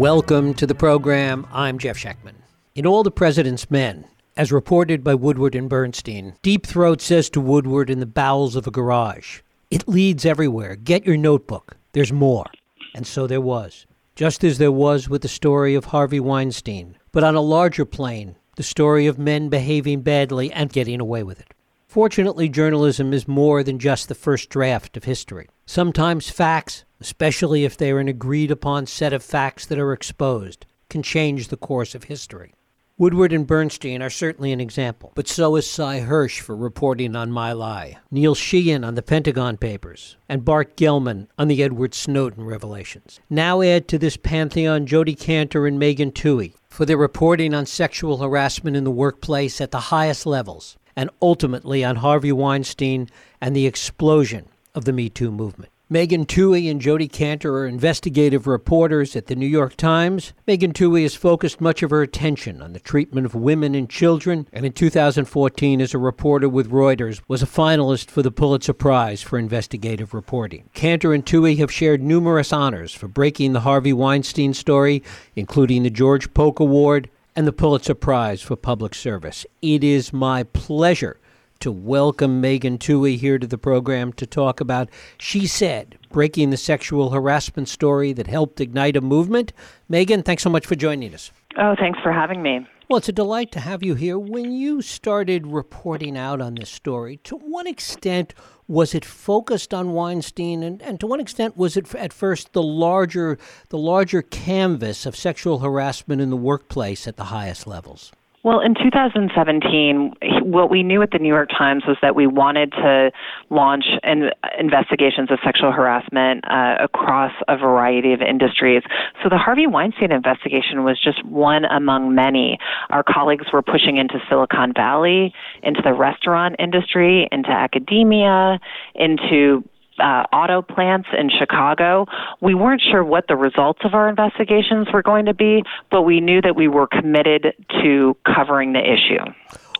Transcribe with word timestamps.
Welcome 0.00 0.54
to 0.54 0.66
the 0.66 0.74
program. 0.74 1.46
I'm 1.52 1.76
Jeff 1.76 1.98
Schechtman. 1.98 2.36
In 2.74 2.86
All 2.86 3.02
the 3.02 3.10
President's 3.10 3.70
Men, 3.70 4.06
as 4.34 4.50
reported 4.50 5.04
by 5.04 5.14
Woodward 5.14 5.54
and 5.54 5.68
Bernstein, 5.68 6.36
Deep 6.40 6.66
Throat 6.66 7.02
says 7.02 7.28
to 7.28 7.38
Woodward 7.38 7.90
in 7.90 8.00
the 8.00 8.06
bowels 8.06 8.56
of 8.56 8.66
a 8.66 8.70
garage, 8.70 9.40
It 9.70 9.86
leads 9.86 10.24
everywhere. 10.24 10.74
Get 10.74 11.04
your 11.04 11.18
notebook. 11.18 11.76
There's 11.92 12.14
more. 12.14 12.46
And 12.94 13.06
so 13.06 13.26
there 13.26 13.42
was. 13.42 13.84
Just 14.16 14.42
as 14.42 14.56
there 14.56 14.72
was 14.72 15.10
with 15.10 15.20
the 15.20 15.28
story 15.28 15.74
of 15.74 15.84
Harvey 15.84 16.18
Weinstein, 16.18 16.96
but 17.12 17.22
on 17.22 17.34
a 17.34 17.42
larger 17.42 17.84
plane, 17.84 18.36
the 18.56 18.62
story 18.62 19.06
of 19.06 19.18
men 19.18 19.50
behaving 19.50 20.00
badly 20.00 20.50
and 20.50 20.72
getting 20.72 21.02
away 21.02 21.22
with 21.22 21.40
it. 21.40 21.52
Fortunately, 21.88 22.48
journalism 22.48 23.12
is 23.12 23.28
more 23.28 23.62
than 23.62 23.78
just 23.78 24.08
the 24.08 24.14
first 24.14 24.48
draft 24.48 24.96
of 24.96 25.04
history. 25.04 25.50
Sometimes 25.66 26.30
facts, 26.30 26.84
especially 27.00 27.64
if 27.64 27.76
they 27.76 27.90
are 27.90 27.98
an 27.98 28.08
agreed 28.08 28.50
upon 28.50 28.86
set 28.86 29.12
of 29.12 29.22
facts 29.22 29.66
that 29.66 29.78
are 29.78 29.92
exposed, 29.92 30.66
can 30.88 31.02
change 31.02 31.48
the 31.48 31.56
course 31.56 31.94
of 31.94 32.04
history. 32.04 32.54
Woodward 33.00 33.32
and 33.32 33.46
Bernstein 33.46 34.02
are 34.02 34.10
certainly 34.10 34.52
an 34.52 34.60
example, 34.60 35.12
but 35.14 35.26
so 35.26 35.56
is 35.56 35.66
Sy 35.66 36.00
Hersh 36.00 36.40
for 36.40 36.54
reporting 36.54 37.16
on 37.16 37.32
My 37.32 37.50
Lai, 37.52 37.96
Neil 38.10 38.34
Sheehan 38.34 38.84
on 38.84 38.94
the 38.94 39.00
Pentagon 39.00 39.56
Papers, 39.56 40.18
and 40.28 40.44
Bart 40.44 40.76
Gellman 40.76 41.28
on 41.38 41.48
the 41.48 41.62
Edward 41.62 41.94
Snowden 41.94 42.44
revelations. 42.44 43.18
Now 43.30 43.62
add 43.62 43.88
to 43.88 43.98
this 43.98 44.18
pantheon 44.18 44.84
Jodi 44.84 45.14
Kantor 45.14 45.66
and 45.66 45.78
Megan 45.78 46.12
Twohey 46.12 46.52
for 46.68 46.84
their 46.84 46.98
reporting 46.98 47.54
on 47.54 47.64
sexual 47.64 48.18
harassment 48.18 48.76
in 48.76 48.84
the 48.84 48.90
workplace 48.90 49.62
at 49.62 49.70
the 49.70 49.80
highest 49.80 50.26
levels, 50.26 50.76
and 50.94 51.08
ultimately 51.22 51.82
on 51.82 51.96
Harvey 51.96 52.32
Weinstein 52.32 53.08
and 53.40 53.56
the 53.56 53.66
explosion 53.66 54.46
of 54.74 54.84
the 54.84 54.92
Me 54.92 55.08
Too 55.08 55.30
movement. 55.30 55.72
Megan 55.92 56.24
Twohey 56.24 56.70
and 56.70 56.80
Jodi 56.80 57.08
Kantor 57.08 57.62
are 57.62 57.66
investigative 57.66 58.46
reporters 58.46 59.16
at 59.16 59.26
the 59.26 59.34
New 59.34 59.44
York 59.44 59.74
Times. 59.74 60.32
Megan 60.46 60.72
Twohey 60.72 61.02
has 61.02 61.16
focused 61.16 61.60
much 61.60 61.82
of 61.82 61.90
her 61.90 62.00
attention 62.00 62.62
on 62.62 62.72
the 62.72 62.78
treatment 62.78 63.26
of 63.26 63.34
women 63.34 63.74
and 63.74 63.90
children, 63.90 64.46
and 64.52 64.64
in 64.64 64.72
2014, 64.72 65.80
as 65.80 65.92
a 65.92 65.98
reporter 65.98 66.48
with 66.48 66.70
Reuters, 66.70 67.20
was 67.26 67.42
a 67.42 67.46
finalist 67.46 68.08
for 68.08 68.22
the 68.22 68.30
Pulitzer 68.30 68.72
Prize 68.72 69.20
for 69.20 69.36
investigative 69.36 70.14
reporting. 70.14 70.70
Kantor 70.74 71.12
and 71.12 71.26
Twohey 71.26 71.58
have 71.58 71.72
shared 71.72 72.00
numerous 72.00 72.52
honors 72.52 72.94
for 72.94 73.08
breaking 73.08 73.52
the 73.52 73.62
Harvey 73.62 73.92
Weinstein 73.92 74.54
story, 74.54 75.02
including 75.34 75.82
the 75.82 75.90
George 75.90 76.32
Polk 76.34 76.60
Award 76.60 77.10
and 77.34 77.48
the 77.48 77.52
Pulitzer 77.52 77.96
Prize 77.96 78.40
for 78.40 78.54
Public 78.54 78.94
Service. 78.94 79.44
It 79.60 79.82
is 79.82 80.12
my 80.12 80.44
pleasure 80.44 81.18
to 81.60 81.70
welcome 81.70 82.40
Megan 82.40 82.78
Twohey 82.78 83.18
here 83.18 83.38
to 83.38 83.46
the 83.46 83.58
program 83.58 84.14
to 84.14 84.26
talk 84.26 84.60
about 84.60 84.88
She 85.18 85.46
Said, 85.46 85.98
breaking 86.10 86.48
the 86.48 86.56
sexual 86.56 87.10
harassment 87.10 87.68
story 87.68 88.14
that 88.14 88.26
helped 88.26 88.62
ignite 88.62 88.96
a 88.96 89.02
movement. 89.02 89.52
Megan, 89.86 90.22
thanks 90.22 90.42
so 90.42 90.48
much 90.48 90.64
for 90.64 90.74
joining 90.74 91.12
us. 91.12 91.30
Oh, 91.58 91.74
thanks 91.78 91.98
for 92.02 92.12
having 92.12 92.42
me. 92.42 92.66
Well, 92.88 92.96
it's 92.96 93.10
a 93.10 93.12
delight 93.12 93.52
to 93.52 93.60
have 93.60 93.82
you 93.82 93.94
here. 93.94 94.18
When 94.18 94.52
you 94.52 94.80
started 94.80 95.46
reporting 95.46 96.16
out 96.16 96.40
on 96.40 96.54
this 96.54 96.70
story, 96.70 97.18
to 97.24 97.36
what 97.36 97.66
extent 97.66 98.32
was 98.66 98.94
it 98.94 99.04
focused 99.04 99.74
on 99.74 99.92
Weinstein, 99.92 100.62
and, 100.62 100.80
and 100.80 100.98
to 101.00 101.06
what 101.06 101.20
extent 101.20 101.58
was 101.58 101.76
it 101.76 101.94
at 101.94 102.14
first 102.14 102.54
the 102.54 102.62
larger 102.62 103.36
the 103.68 103.78
larger 103.78 104.22
canvas 104.22 105.04
of 105.04 105.14
sexual 105.14 105.58
harassment 105.58 106.22
in 106.22 106.30
the 106.30 106.36
workplace 106.36 107.06
at 107.06 107.16
the 107.16 107.24
highest 107.24 107.66
levels? 107.66 108.12
Well, 108.42 108.60
in 108.60 108.74
2017, 108.74 110.14
what 110.44 110.70
we 110.70 110.82
knew 110.82 111.02
at 111.02 111.10
the 111.10 111.18
New 111.18 111.28
York 111.28 111.50
Times 111.50 111.82
was 111.86 111.98
that 112.00 112.14
we 112.14 112.26
wanted 112.26 112.72
to 112.72 113.12
launch 113.50 113.84
in, 114.02 114.30
investigations 114.58 115.30
of 115.30 115.38
sexual 115.44 115.72
harassment 115.72 116.44
uh, 116.50 116.76
across 116.80 117.32
a 117.48 117.58
variety 117.58 118.14
of 118.14 118.22
industries. 118.22 118.82
So 119.22 119.28
the 119.28 119.36
Harvey 119.36 119.66
Weinstein 119.66 120.10
investigation 120.10 120.84
was 120.84 120.98
just 120.98 121.22
one 121.26 121.66
among 121.66 122.14
many. 122.14 122.58
Our 122.88 123.02
colleagues 123.02 123.44
were 123.52 123.60
pushing 123.60 123.98
into 123.98 124.18
Silicon 124.30 124.72
Valley, 124.74 125.34
into 125.62 125.82
the 125.82 125.92
restaurant 125.92 126.56
industry, 126.58 127.28
into 127.30 127.50
academia, 127.50 128.58
into 128.94 129.62
uh, 130.00 130.24
auto 130.32 130.62
plants 130.62 131.08
in 131.16 131.30
Chicago. 131.30 132.06
We 132.40 132.54
weren't 132.54 132.82
sure 132.82 133.04
what 133.04 133.26
the 133.28 133.36
results 133.36 133.80
of 133.84 133.94
our 133.94 134.08
investigations 134.08 134.88
were 134.92 135.02
going 135.02 135.26
to 135.26 135.34
be, 135.34 135.62
but 135.90 136.02
we 136.02 136.20
knew 136.20 136.40
that 136.42 136.56
we 136.56 136.68
were 136.68 136.86
committed 136.86 137.54
to 137.82 138.16
covering 138.24 138.72
the 138.72 138.80
issue. 138.80 139.24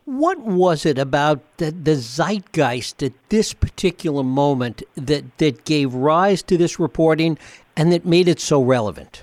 What 0.04 0.41
was 0.41 0.86
it 0.86 0.98
about 0.98 1.41
the, 1.59 1.70
the 1.70 1.94
zeitgeist 1.97 3.03
at 3.03 3.12
this 3.28 3.54
particular 3.54 4.25
moment 4.25 4.82
that, 4.97 5.38
that 5.38 5.64
gave 5.64 5.94
rise 5.94 6.42
to 6.44 6.56
this 6.56 6.80
reporting 6.80 7.38
and 7.76 7.92
that 7.92 8.04
made 8.04 8.26
it 8.26 8.41
so 8.41 8.62
relevant? 8.62 9.22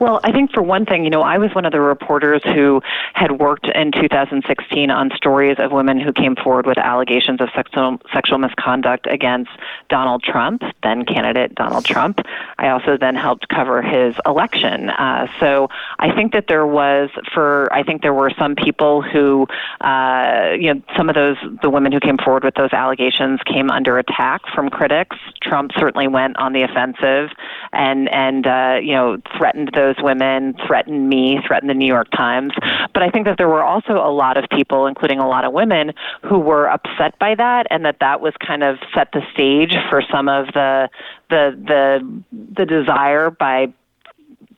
Well, 0.00 0.18
I 0.24 0.32
think 0.32 0.50
for 0.50 0.62
one 0.62 0.86
thing, 0.86 1.04
you 1.04 1.10
know, 1.10 1.20
I 1.20 1.36
was 1.36 1.54
one 1.54 1.66
of 1.66 1.72
the 1.72 1.80
reporters 1.80 2.40
who 2.42 2.80
had 3.12 3.32
worked 3.32 3.68
in 3.68 3.92
2016 3.92 4.90
on 4.90 5.10
stories 5.14 5.56
of 5.58 5.72
women 5.72 6.00
who 6.00 6.10
came 6.10 6.36
forward 6.36 6.64
with 6.66 6.78
allegations 6.78 7.38
of 7.42 7.50
sexual 7.54 8.00
sexual 8.10 8.38
misconduct 8.38 9.06
against 9.10 9.50
Donald 9.90 10.22
Trump, 10.22 10.62
then 10.82 11.04
candidate 11.04 11.54
Donald 11.54 11.84
Trump. 11.84 12.20
I 12.58 12.70
also 12.70 12.96
then 12.96 13.14
helped 13.14 13.48
cover 13.48 13.82
his 13.82 14.14
election. 14.24 14.88
Uh, 14.88 15.26
so 15.38 15.68
I 15.98 16.14
think 16.14 16.32
that 16.32 16.46
there 16.48 16.66
was, 16.66 17.10
for 17.34 17.70
I 17.70 17.82
think 17.82 18.00
there 18.00 18.14
were 18.14 18.32
some 18.38 18.54
people 18.54 19.02
who, 19.02 19.46
uh, 19.82 20.52
you 20.58 20.72
know, 20.72 20.80
some 20.96 21.10
of 21.10 21.14
those 21.14 21.36
the 21.60 21.68
women 21.68 21.92
who 21.92 22.00
came 22.00 22.16
forward 22.16 22.44
with 22.44 22.54
those 22.54 22.72
allegations 22.72 23.40
came 23.44 23.70
under 23.70 23.98
attack 23.98 24.40
from 24.54 24.70
critics. 24.70 25.16
Trump 25.42 25.72
certainly 25.76 26.08
went 26.08 26.38
on 26.38 26.54
the 26.54 26.62
offensive 26.62 27.28
and 27.74 28.08
and 28.08 28.46
uh, 28.46 28.78
you 28.82 28.94
know 28.94 29.18
threatened 29.36 29.72
those 29.74 29.89
those 29.90 30.02
women, 30.02 30.54
threatened 30.66 31.08
me, 31.08 31.38
threatened 31.46 31.70
the 31.70 31.74
New 31.74 31.86
York 31.86 32.10
Times. 32.10 32.52
But 32.92 33.02
I 33.02 33.10
think 33.10 33.26
that 33.26 33.38
there 33.38 33.48
were 33.48 33.62
also 33.62 33.94
a 33.94 34.12
lot 34.12 34.36
of 34.36 34.44
people, 34.50 34.86
including 34.86 35.18
a 35.18 35.28
lot 35.28 35.44
of 35.44 35.52
women, 35.52 35.92
who 36.22 36.38
were 36.38 36.68
upset 36.68 37.18
by 37.18 37.34
that, 37.34 37.66
and 37.70 37.84
that 37.84 37.96
that 38.00 38.20
was 38.20 38.34
kind 38.46 38.62
of 38.62 38.78
set 38.94 39.08
the 39.12 39.22
stage 39.32 39.74
for 39.88 40.02
some 40.10 40.28
of 40.28 40.46
the 40.48 40.88
the 41.28 41.56
the 41.66 42.22
the 42.56 42.66
desire 42.66 43.30
by 43.30 43.72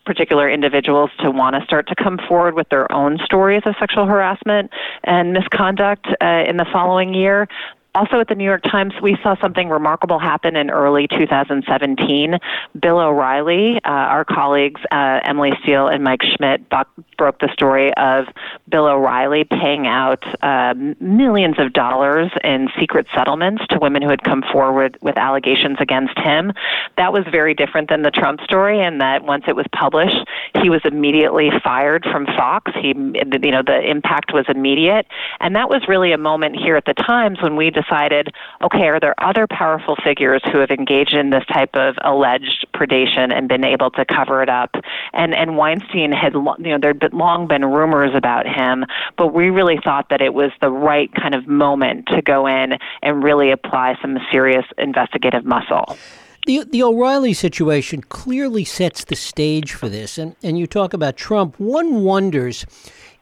particular 0.04 0.50
individuals 0.50 1.10
to 1.20 1.30
want 1.30 1.54
to 1.54 1.64
start 1.64 1.86
to 1.86 1.94
come 1.94 2.18
forward 2.28 2.54
with 2.54 2.68
their 2.70 2.90
own 2.90 3.18
stories 3.24 3.62
of 3.66 3.74
sexual 3.78 4.04
harassment 4.04 4.70
and 5.04 5.32
misconduct 5.32 6.08
uh, 6.20 6.42
in 6.46 6.56
the 6.56 6.66
following 6.72 7.14
year. 7.14 7.46
Also, 7.94 8.20
at 8.20 8.28
the 8.28 8.34
New 8.34 8.44
York 8.44 8.62
Times, 8.62 8.94
we 9.02 9.18
saw 9.22 9.36
something 9.38 9.68
remarkable 9.68 10.18
happen 10.18 10.56
in 10.56 10.70
early 10.70 11.06
2017. 11.08 12.38
Bill 12.80 12.98
O'Reilly, 12.98 13.76
uh, 13.84 13.88
our 13.88 14.24
colleagues 14.24 14.80
uh, 14.90 15.20
Emily 15.24 15.52
Steele 15.62 15.88
and 15.88 16.02
Mike 16.02 16.22
Schmidt, 16.22 16.66
broke 16.70 17.38
the 17.40 17.50
story 17.52 17.92
of 17.98 18.28
Bill 18.70 18.86
O'Reilly 18.86 19.44
paying 19.44 19.86
out 19.86 20.24
uh, 20.42 20.72
millions 21.00 21.56
of 21.58 21.74
dollars 21.74 22.30
in 22.42 22.68
secret 22.80 23.06
settlements 23.14 23.62
to 23.68 23.78
women 23.78 24.00
who 24.00 24.08
had 24.08 24.22
come 24.24 24.42
forward 24.50 24.96
with 25.02 25.18
allegations 25.18 25.76
against 25.78 26.18
him. 26.18 26.52
That 26.96 27.12
was 27.12 27.24
very 27.30 27.52
different 27.52 27.90
than 27.90 28.00
the 28.00 28.10
Trump 28.10 28.40
story, 28.40 28.82
in 28.82 28.98
that 28.98 29.22
once 29.24 29.44
it 29.46 29.54
was 29.54 29.66
published, 29.74 30.26
he 30.62 30.70
was 30.70 30.80
immediately 30.84 31.50
fired 31.62 32.06
from 32.10 32.24
Fox. 32.24 32.72
He, 32.74 32.88
you 32.88 33.50
know, 33.50 33.62
the 33.62 33.82
impact 33.86 34.32
was 34.32 34.46
immediate, 34.48 35.06
and 35.40 35.54
that 35.56 35.68
was 35.68 35.82
really 35.88 36.12
a 36.12 36.18
moment 36.18 36.56
here 36.56 36.76
at 36.76 36.86
the 36.86 36.94
Times 36.94 37.42
when 37.42 37.54
we 37.54 37.70
decided, 37.82 38.34
okay, 38.62 38.88
are 38.88 39.00
there 39.00 39.14
other 39.18 39.46
powerful 39.46 39.96
figures 40.02 40.42
who 40.50 40.58
have 40.58 40.70
engaged 40.70 41.14
in 41.14 41.30
this 41.30 41.44
type 41.52 41.74
of 41.74 41.96
alleged 42.02 42.66
predation 42.74 43.32
and 43.32 43.48
been 43.48 43.64
able 43.64 43.90
to 43.90 44.04
cover 44.04 44.42
it 44.42 44.48
up? 44.48 44.74
And 45.12 45.34
and 45.34 45.56
Weinstein 45.56 46.12
had, 46.12 46.34
you 46.34 46.56
know, 46.58 46.78
there'd 46.78 46.98
been 46.98 47.12
long 47.12 47.46
been 47.46 47.64
rumors 47.64 48.14
about 48.14 48.46
him, 48.46 48.84
but 49.16 49.28
we 49.28 49.50
really 49.50 49.78
thought 49.82 50.08
that 50.10 50.20
it 50.20 50.34
was 50.34 50.50
the 50.60 50.70
right 50.70 51.12
kind 51.14 51.34
of 51.34 51.46
moment 51.46 52.06
to 52.06 52.22
go 52.22 52.46
in 52.46 52.78
and 53.02 53.22
really 53.22 53.50
apply 53.50 53.96
some 54.00 54.18
serious 54.30 54.64
investigative 54.78 55.44
muscle. 55.44 55.96
The, 56.44 56.64
the 56.64 56.82
O'Reilly 56.82 57.34
situation 57.34 58.02
clearly 58.02 58.64
sets 58.64 59.04
the 59.04 59.14
stage 59.14 59.74
for 59.74 59.88
this. 59.88 60.18
And, 60.18 60.34
and 60.42 60.58
you 60.58 60.66
talk 60.66 60.92
about 60.92 61.16
Trump. 61.16 61.60
One 61.60 62.02
wonders 62.02 62.66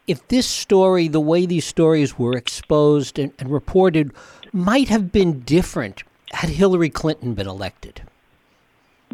if 0.07 0.27
this 0.27 0.47
story, 0.47 1.07
the 1.07 1.21
way 1.21 1.47
these 1.47 1.65
stories 1.65 2.19
were 2.19 2.37
exposed 2.37 3.19
and, 3.19 3.33
and 3.39 3.49
reported, 3.49 4.13
might 4.53 4.89
have 4.89 5.13
been 5.13 5.41
different 5.41 6.03
had 6.33 6.51
Hillary 6.51 6.91
Clinton 6.91 7.35
been 7.35 7.49
elected? 7.49 8.03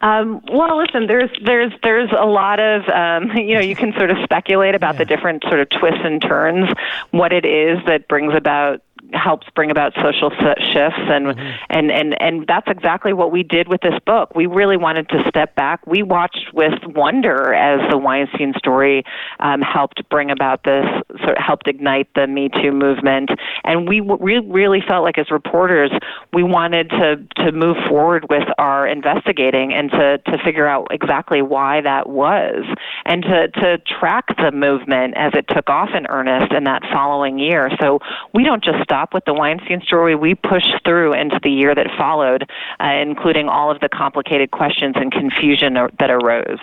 Um, 0.01 0.43
well, 0.53 0.79
listen, 0.79 1.09
there's 1.09 1.31
there's 1.45 1.73
there's 1.83 2.11
a 2.17 2.25
lot 2.25 2.61
of 2.61 2.89
um, 2.89 3.31
you 3.37 3.55
know 3.55 3.61
you 3.61 3.75
can 3.75 3.93
sort 3.95 4.11
of 4.11 4.19
speculate 4.23 4.75
about 4.75 4.95
yeah. 4.95 4.99
the 4.99 5.05
different 5.05 5.43
sort 5.43 5.61
of 5.61 5.69
twists 5.71 6.01
and 6.05 6.23
turns, 6.23 6.69
what 7.11 7.33
it 7.33 7.45
is 7.45 7.79
that 7.87 8.07
brings 8.07 8.33
about 8.35 8.83
helps 9.13 9.47
bring 9.55 9.71
about 9.71 9.95
social 9.95 10.31
shifts 10.31 11.01
and 11.09 11.27
mm-hmm. 11.27 11.57
and 11.71 11.91
and 11.91 12.21
and 12.21 12.47
that's 12.47 12.69
exactly 12.69 13.13
what 13.13 13.33
we 13.33 13.43
did 13.43 13.69
with 13.69 13.81
this 13.81 13.99
book. 14.05 14.35
We 14.35 14.47
really 14.47 14.77
wanted 14.77 15.09
to 15.11 15.25
step 15.29 15.55
back. 15.55 15.87
We 15.87 16.03
watched 16.03 16.53
with 16.53 16.75
wonder 16.85 17.55
as 17.55 17.81
the 17.91 17.97
Weinstein 17.97 18.55
story 18.57 19.05
um, 19.41 19.63
helped 19.63 20.07
bring 20.11 20.31
about 20.31 20.65
this, 20.65 20.85
sort 21.21 21.39
of 21.39 21.43
helped 21.43 21.69
ignite 21.69 22.09
the 22.15 22.27
Me 22.27 22.49
Too 22.49 22.73
movement, 22.73 23.31
and 23.65 23.89
we 23.89 24.01
we 24.01 24.39
really 24.39 24.83
felt 24.87 25.05
like 25.05 25.19
as 25.19 25.31
reporters 25.31 25.91
we 26.33 26.43
wanted 26.43 26.91
to 26.91 27.17
to 27.37 27.53
move 27.53 27.77
forward 27.89 28.27
with 28.29 28.49
our 28.59 28.87
investigating 28.87 29.73
and 29.73 29.91
to 29.91 30.19
to 30.19 30.39
figure 30.45 30.67
out 30.67 30.87
exactly 30.91 31.41
why 31.41 31.81
that 31.81 32.09
was 32.09 32.65
and 33.07 33.23
to 33.23 33.49
to 33.49 33.79
track 33.79 34.27
the 34.37 34.53
movement 34.53 35.15
as 35.17 35.33
it 35.35 35.47
took 35.49 35.71
off 35.71 35.91
in 35.95 36.07
earnest 36.09 36.53
in 36.53 36.65
that 36.65 36.83
following 36.93 37.39
year. 37.39 37.71
So 37.81 38.01
we 38.35 38.45
don't 38.45 38.63
just 38.63 38.83
stop 38.83 38.98
with 39.15 39.25
the 39.25 39.35
Weinstein 39.35 39.81
story. 39.83 40.15
We 40.15 40.35
pushed 40.35 40.75
through 40.85 41.15
into 41.15 41.39
the 41.43 41.51
year 41.51 41.75
that 41.75 41.87
followed, 41.97 42.49
uh, 42.81 42.87
including 42.87 43.49
all 43.49 43.71
of 43.71 43.81
the 43.81 43.89
complicated 43.89 44.51
questions 44.51 44.95
and 44.97 45.13
confusion 45.13 45.75
that 45.75 46.11
arose. 46.11 46.59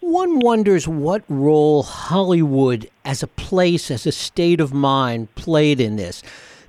One 0.00 0.38
wonders 0.40 0.86
what 0.86 1.22
role 1.28 1.82
Hollywood 1.82 2.90
as 3.06 3.22
a 3.22 3.26
place, 3.26 3.90
as 3.90 4.06
a 4.06 4.12
state 4.12 4.60
of 4.60 4.74
mind, 4.74 5.34
played 5.34 5.80
in 5.80 5.96
this. 5.96 6.22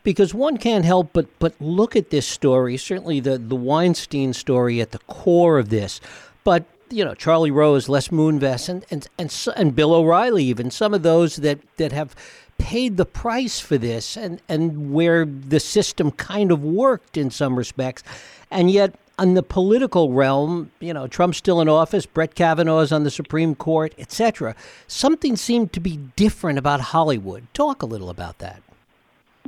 Because 0.04 0.34
one 0.34 0.58
can't 0.58 0.86
help 0.86 1.10
but, 1.14 1.28
but 1.40 1.54
look 1.60 1.96
at 1.96 2.12
this 2.12 2.28
story, 2.28 2.78
certainly 2.78 3.20
the, 3.20 3.38
the 3.38 3.56
Weinstein 3.56 4.34
story 4.34 4.80
at 4.80 4.92
the 4.92 5.00
core 5.00 5.58
of 5.58 5.70
this. 5.70 6.00
But, 6.44 6.64
you 6.90 7.04
know, 7.04 7.16
Charlie 7.16 7.52
Rose, 7.52 7.90
Les 7.90 8.10
Moonves, 8.10 8.70
and, 8.70 8.86
and, 8.92 9.08
and, 9.18 9.48
and 9.58 9.76
Bill 9.76 9.94
O'Reilly, 9.94 10.44
even 10.46 10.70
some 10.70 10.94
of 10.94 11.02
those 11.02 11.38
that, 11.38 11.60
that 11.78 11.92
have 11.92 12.16
paid 12.58 12.98
the 12.98 13.06
price 13.06 13.60
for 13.60 13.78
this 13.78 14.18
and, 14.18 14.42
and 14.50 14.94
where 14.94 15.26
the 15.26 15.60
system 15.60 16.12
kind 16.12 16.52
of 16.52 16.64
worked 16.64 17.18
in 17.18 17.30
some 17.30 17.58
respects. 17.58 18.04
And 18.52 18.72
yet, 18.72 18.96
in 19.20 19.34
the 19.34 19.44
political 19.44 20.12
realm, 20.12 20.72
you 20.80 20.94
know, 20.94 21.08
Trump's 21.08 21.38
still 21.38 21.62
in 21.62 21.70
office, 21.70 22.06
Brett 22.06 22.36
Kavanaugh's 22.36 22.92
on 22.92 23.04
the 23.04 23.12
Supreme 23.12 23.56
Court, 23.56 23.94
etc. 23.98 24.56
Something 24.88 25.36
seemed 25.36 25.74
to 25.74 25.80
be 25.80 25.98
different 26.16 26.60
about 26.60 26.82
Hollywood. 26.82 27.48
Talk 27.54 27.82
a 27.82 27.86
little 27.86 28.10
about 28.10 28.40
that. 28.40 28.62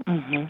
Mm-hmm. 0.05 0.45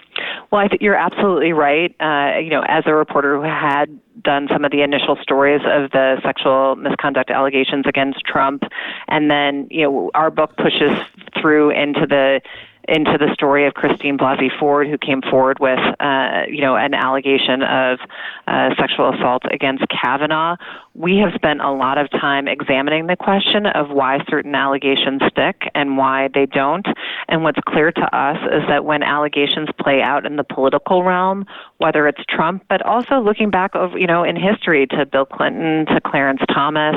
Well, 0.51 0.61
I 0.61 0.67
think 0.67 0.81
you're 0.81 0.95
absolutely 0.95 1.51
right. 1.51 1.93
Uh, 1.99 2.39
you 2.39 2.49
know, 2.49 2.63
as 2.67 2.83
a 2.85 2.93
reporter 2.93 3.37
who 3.37 3.43
had 3.43 3.99
done 4.23 4.47
some 4.51 4.63
of 4.65 4.71
the 4.71 4.81
initial 4.81 5.17
stories 5.21 5.61
of 5.65 5.91
the 5.91 6.17
sexual 6.23 6.75
misconduct 6.75 7.29
allegations 7.29 7.85
against 7.85 8.21
Trump, 8.25 8.63
and 9.07 9.29
then 9.29 9.67
you 9.69 9.83
know, 9.83 10.11
our 10.13 10.31
book 10.31 10.55
pushes 10.57 10.91
through 11.41 11.71
into 11.71 12.05
the 12.07 12.41
into 12.87 13.17
the 13.17 13.33
story 13.33 13.67
of 13.67 13.73
Christine 13.73 14.17
Blasey 14.17 14.49
Ford, 14.59 14.87
who 14.87 14.97
came 14.97 15.21
forward 15.21 15.59
with, 15.59 15.79
uh, 15.99 16.43
you 16.47 16.61
know, 16.61 16.77
an 16.77 16.93
allegation 16.93 17.61
of 17.61 17.99
uh, 18.47 18.69
sexual 18.79 19.13
assault 19.13 19.43
against 19.51 19.83
Kavanaugh. 19.89 20.55
We 20.97 21.17
have 21.17 21.31
spent 21.35 21.61
a 21.61 21.71
lot 21.71 21.99
of 21.99 22.09
time 22.09 22.47
examining 22.47 23.05
the 23.05 23.15
question 23.15 23.67
of 23.67 23.91
why 23.91 24.17
certain 24.27 24.55
allegations 24.55 25.21
stick 25.29 25.69
and 25.75 25.95
why 25.95 26.29
they 26.33 26.47
don't. 26.47 26.87
And 27.27 27.43
what's 27.43 27.59
clear 27.67 27.91
to 27.91 28.17
us 28.17 28.37
is 28.51 28.63
that 28.67 28.83
when 28.83 29.03
allegations 29.03 29.69
play 29.79 30.01
out 30.01 30.25
in 30.25 30.37
the 30.37 30.43
political 30.43 31.03
realm, 31.03 31.45
whether 31.77 32.07
it's 32.07 32.21
Trump, 32.27 32.63
but 32.67 32.81
also 32.81 33.19
looking 33.19 33.51
back 33.51 33.75
over, 33.75 33.95
you 33.95 34.07
know, 34.07 34.23
in 34.23 34.35
history 34.35 34.87
to 34.87 35.05
Bill 35.05 35.27
Clinton, 35.27 35.85
to 35.85 36.01
Clarence 36.01 36.41
Thomas, 36.51 36.95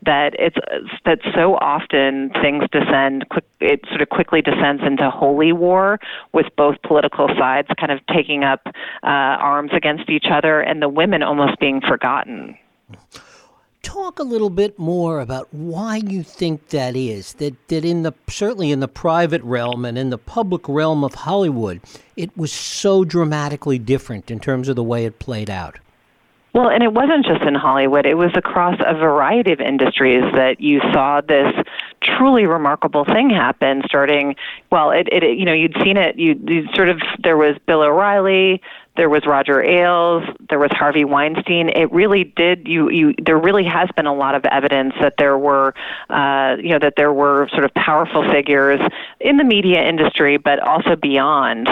that 0.00 0.34
it's 0.38 0.56
that 1.04 1.18
so 1.34 1.56
often 1.56 2.30
things 2.40 2.64
descend, 2.72 3.26
it 3.60 3.84
sort 3.88 4.00
of 4.00 4.08
quickly 4.08 4.40
descends 4.40 4.82
into 4.82 5.10
holy 5.10 5.52
war 5.52 6.00
with 6.32 6.46
both 6.56 6.80
political 6.80 7.28
sides 7.38 7.68
kind 7.78 7.92
of 7.92 8.00
taking 8.06 8.44
up 8.44 8.62
uh, 9.02 9.36
arms 9.44 9.72
against 9.74 10.08
each 10.08 10.28
other 10.32 10.62
and 10.62 10.80
the 10.80 10.88
women 10.88 11.22
almost 11.22 11.60
being 11.60 11.82
forgotten. 11.82 12.56
Talk 13.82 14.18
a 14.18 14.22
little 14.22 14.50
bit 14.50 14.78
more 14.78 15.20
about 15.20 15.52
why 15.52 15.96
you 15.96 16.22
think 16.22 16.68
that 16.68 16.96
is. 16.96 17.34
That 17.34 17.56
that 17.68 17.84
in 17.84 18.02
the 18.02 18.12
certainly 18.28 18.70
in 18.70 18.80
the 18.80 18.88
private 18.88 19.42
realm 19.42 19.84
and 19.84 19.98
in 19.98 20.10
the 20.10 20.18
public 20.18 20.68
realm 20.68 21.02
of 21.02 21.14
Hollywood, 21.14 21.80
it 22.16 22.36
was 22.36 22.52
so 22.52 23.04
dramatically 23.04 23.78
different 23.78 24.30
in 24.30 24.38
terms 24.38 24.68
of 24.68 24.76
the 24.76 24.84
way 24.84 25.04
it 25.04 25.18
played 25.18 25.50
out. 25.50 25.78
Well, 26.54 26.68
and 26.68 26.82
it 26.82 26.92
wasn't 26.92 27.24
just 27.24 27.42
in 27.42 27.54
Hollywood. 27.54 28.04
It 28.04 28.18
was 28.18 28.30
across 28.36 28.78
a 28.84 28.94
variety 28.94 29.52
of 29.52 29.60
industries 29.60 30.22
that 30.34 30.60
you 30.60 30.80
saw 30.92 31.22
this 31.22 31.54
truly 32.02 32.46
remarkable 32.46 33.04
thing 33.04 33.30
happen 33.30 33.82
starting 33.86 34.34
well 34.70 34.90
it, 34.90 35.08
it 35.12 35.38
you 35.38 35.44
know 35.44 35.52
you'd 35.52 35.76
seen 35.82 35.96
it 35.96 36.16
you, 36.18 36.38
you 36.46 36.66
sort 36.74 36.88
of 36.88 37.00
there 37.22 37.36
was 37.36 37.56
bill 37.66 37.80
o'reilly 37.80 38.60
there 38.96 39.08
was 39.08 39.22
Roger 39.26 39.62
Ailes, 39.62 40.24
there 40.50 40.58
was 40.58 40.70
Harvey 40.72 41.04
Weinstein. 41.04 41.70
It 41.70 41.90
really 41.92 42.24
did 42.24 42.68
you 42.68 42.90
you 42.90 43.14
there 43.24 43.38
really 43.38 43.64
has 43.64 43.88
been 43.96 44.06
a 44.06 44.14
lot 44.14 44.34
of 44.34 44.44
evidence 44.44 44.94
that 45.00 45.14
there 45.18 45.38
were 45.38 45.74
uh, 46.10 46.56
you 46.60 46.70
know 46.70 46.78
that 46.78 46.94
there 46.96 47.12
were 47.12 47.48
sort 47.52 47.64
of 47.64 47.72
powerful 47.74 48.22
figures 48.30 48.80
in 49.20 49.38
the 49.38 49.44
media 49.44 49.82
industry, 49.82 50.36
but 50.36 50.58
also 50.60 50.96
beyond, 50.96 51.68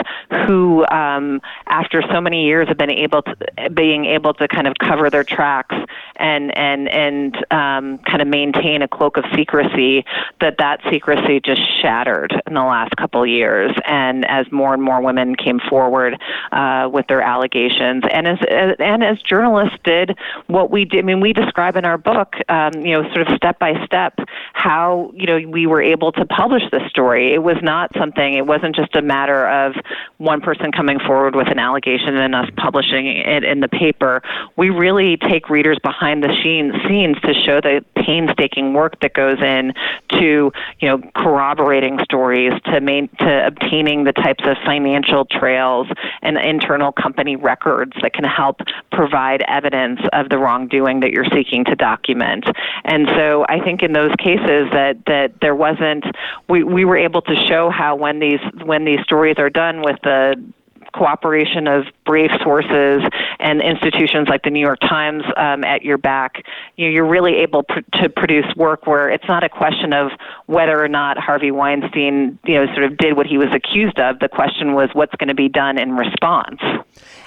who 0.46 0.87
um, 0.87 1.40
after 1.67 2.02
so 2.11 2.20
many 2.20 2.46
years 2.46 2.69
have 2.69 2.78
been 2.78 2.90
able 2.90 3.22
to 3.22 3.70
being 3.75 4.06
able 4.06 4.32
to 4.34 4.49
kind 4.49 4.67
of 4.67 4.75
cover 4.81 5.11
their 5.11 5.25
tracks 5.25 5.76
and 6.20 6.56
and 6.56 6.88
and 6.88 7.37
um, 7.50 7.99
kind 7.99 8.20
of 8.20 8.28
maintain 8.28 8.82
a 8.82 8.88
cloak 8.88 9.17
of 9.17 9.25
secrecy. 9.34 10.05
That 10.40 10.56
that 10.58 10.81
secrecy 10.90 11.40
just 11.40 11.61
shattered 11.81 12.32
in 12.46 12.55
the 12.55 12.62
last 12.62 12.94
couple 12.96 13.26
years, 13.26 13.72
and 13.87 14.25
as 14.26 14.50
more 14.52 14.75
and 14.75 14.82
more 14.82 15.00
women 15.00 15.34
came 15.34 15.58
forward 15.69 16.20
uh, 16.52 16.88
with 16.93 17.06
their 17.08 17.22
allegations, 17.22 18.05
and 18.12 18.28
as 18.28 18.38
and 18.78 19.02
as 19.02 19.20
journalists 19.22 19.78
did 19.84 20.17
what 20.46 20.70
we 20.70 20.84
did. 20.84 21.00
I 21.00 21.02
mean, 21.02 21.20
we 21.20 21.32
describe 21.32 21.76
in 21.76 21.84
our 21.84 21.99
book, 21.99 22.34
um, 22.49 22.72
you 22.75 22.93
know, 22.93 23.02
sort 23.14 23.28
of 23.28 23.37
step 23.37 23.58
by 23.58 23.84
step 23.84 24.19
how 24.52 25.11
you 25.14 25.26
know 25.26 25.49
we 25.49 25.67
were 25.67 25.82
able 25.82 26.12
to 26.12 26.25
publish 26.26 26.62
this 26.70 26.82
story. 26.90 27.32
It 27.32 27.43
was 27.43 27.56
not 27.62 27.90
something. 27.99 28.34
It 28.34 28.46
wasn't 28.46 28.76
just 28.76 28.94
a 28.94 29.02
matter 29.02 29.49
of 29.49 29.75
one 30.19 30.40
person 30.40 30.70
coming 30.72 30.99
forward 31.00 31.34
with 31.34 31.49
an 31.49 31.58
allegation 31.58 32.17
and 32.17 32.34
us 32.34 32.49
publishing 32.56 33.06
it 33.06 33.44
in 33.44 33.61
the 33.61 33.69
paper. 33.69 34.22
We 34.56 34.70
really 34.70 35.17
take 35.17 35.49
readers 35.49 35.78
behind 35.82 36.10
the 36.19 36.35
scenes 36.43 37.17
to 37.23 37.35
show 37.35 37.61
the 37.61 37.85
painstaking 37.97 38.75
work 38.75 38.99
that 39.01 39.15
goes 39.15 39.41
in 39.41 39.73
to 40.11 40.53
you 40.81 40.89
know 40.89 40.99
corroborating 41.15 41.99
stories, 42.03 42.53
to 42.65 42.81
main, 42.81 43.09
to 43.19 43.47
obtaining 43.47 44.05
the 44.05 44.12
types 44.12 44.45
of 44.45 44.57
financial 44.65 45.25
trails 45.27 45.87
and 46.23 46.37
internal 46.39 46.91
company 46.91 47.37
records 47.37 47.93
that 48.03 48.12
can 48.12 48.25
help 48.25 48.61
provide 48.91 49.43
evidence 49.49 50.01
of 50.12 50.29
the 50.29 50.39
wrongdoing 50.39 51.01
that 51.01 51.11
you're 51.11 51.31
seeking 51.33 51.65
to 51.65 51.77
document. 51.77 52.45
And 52.85 53.06
so 53.15 53.47
I 53.49 53.61
think 53.61 53.83
in 53.83 53.93
those 53.93 54.15
cases 54.19 54.69
that 54.73 54.97
that 55.06 55.35
there 55.41 55.55
wasn't 55.55 56.05
we, 56.49 56.65
we 56.65 56.85
were 56.85 56.97
able 56.97 57.23
to 57.23 57.37
show 57.47 57.71
how 57.71 57.95
when 57.95 58.19
these 58.19 58.41
when 58.65 58.85
these 58.85 59.01
stories 59.05 59.37
are 59.39 59.51
done 59.51 59.83
with 59.83 59.97
the 60.03 60.43
cooperation 60.93 61.67
of 61.67 61.85
brave 62.05 62.31
sources 62.43 63.03
and 63.39 63.61
institutions 63.61 64.29
like 64.29 64.43
the 64.43 64.51
New 64.51 64.61
York 64.61 64.81
Times 64.81 65.25
um, 65.37 65.65
at 65.65 65.82
your 65.82 65.99
back, 65.99 66.44
you 66.77 66.87
know, 66.87 66.93
you're 66.93 67.09
really 67.09 67.37
able 67.37 67.63
pr- 67.63 67.81
to 67.94 68.09
produce 68.09 68.47
work 68.56 68.87
where 68.87 69.09
it's 69.09 69.27
not 69.29 69.44
a 69.44 69.49
question 69.49 69.93
of 69.93 70.11
whether 70.47 70.82
or 70.82 70.89
not 70.89 71.19
Harvey 71.19 71.51
Weinstein, 71.51 72.39
you 72.44 72.55
know, 72.55 72.67
sort 72.75 72.85
of 72.85 72.97
did 72.97 73.17
what 73.17 73.27
he 73.27 73.39
was 73.39 73.49
accused 73.55 73.99
of. 73.99 74.19
The 74.19 74.29
question 74.29 74.75
was 74.75 74.91
what's 74.93 75.15
going 75.17 75.29
to 75.29 75.35
be 75.35 75.49
done 75.49 75.79
in 75.79 75.93
response. 75.93 76.61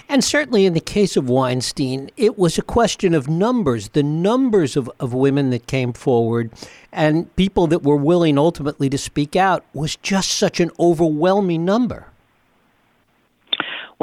And 0.10 0.24
certainly 0.24 0.66
in 0.66 0.74
the 0.74 0.80
case 0.80 1.16
of 1.16 1.30
Weinstein, 1.30 2.10
it 2.18 2.38
was 2.38 2.58
a 2.58 2.62
question 2.62 3.14
of 3.14 3.28
numbers, 3.28 3.90
the 3.90 4.04
numbers 4.04 4.76
of, 4.76 4.92
of 5.00 5.14
women 5.14 5.50
that 5.52 5.66
came 5.66 5.94
forward 5.94 6.52
and 6.92 7.34
people 7.36 7.68
that 7.68 7.84
were 7.84 7.96
willing 7.96 8.38
ultimately 8.38 8.90
to 8.90 8.98
speak 8.98 9.36
out 9.36 9.66
was 9.74 9.96
just 9.96 10.32
such 10.32 10.60
an 10.60 10.70
overwhelming 10.80 11.66
number. 11.66 12.13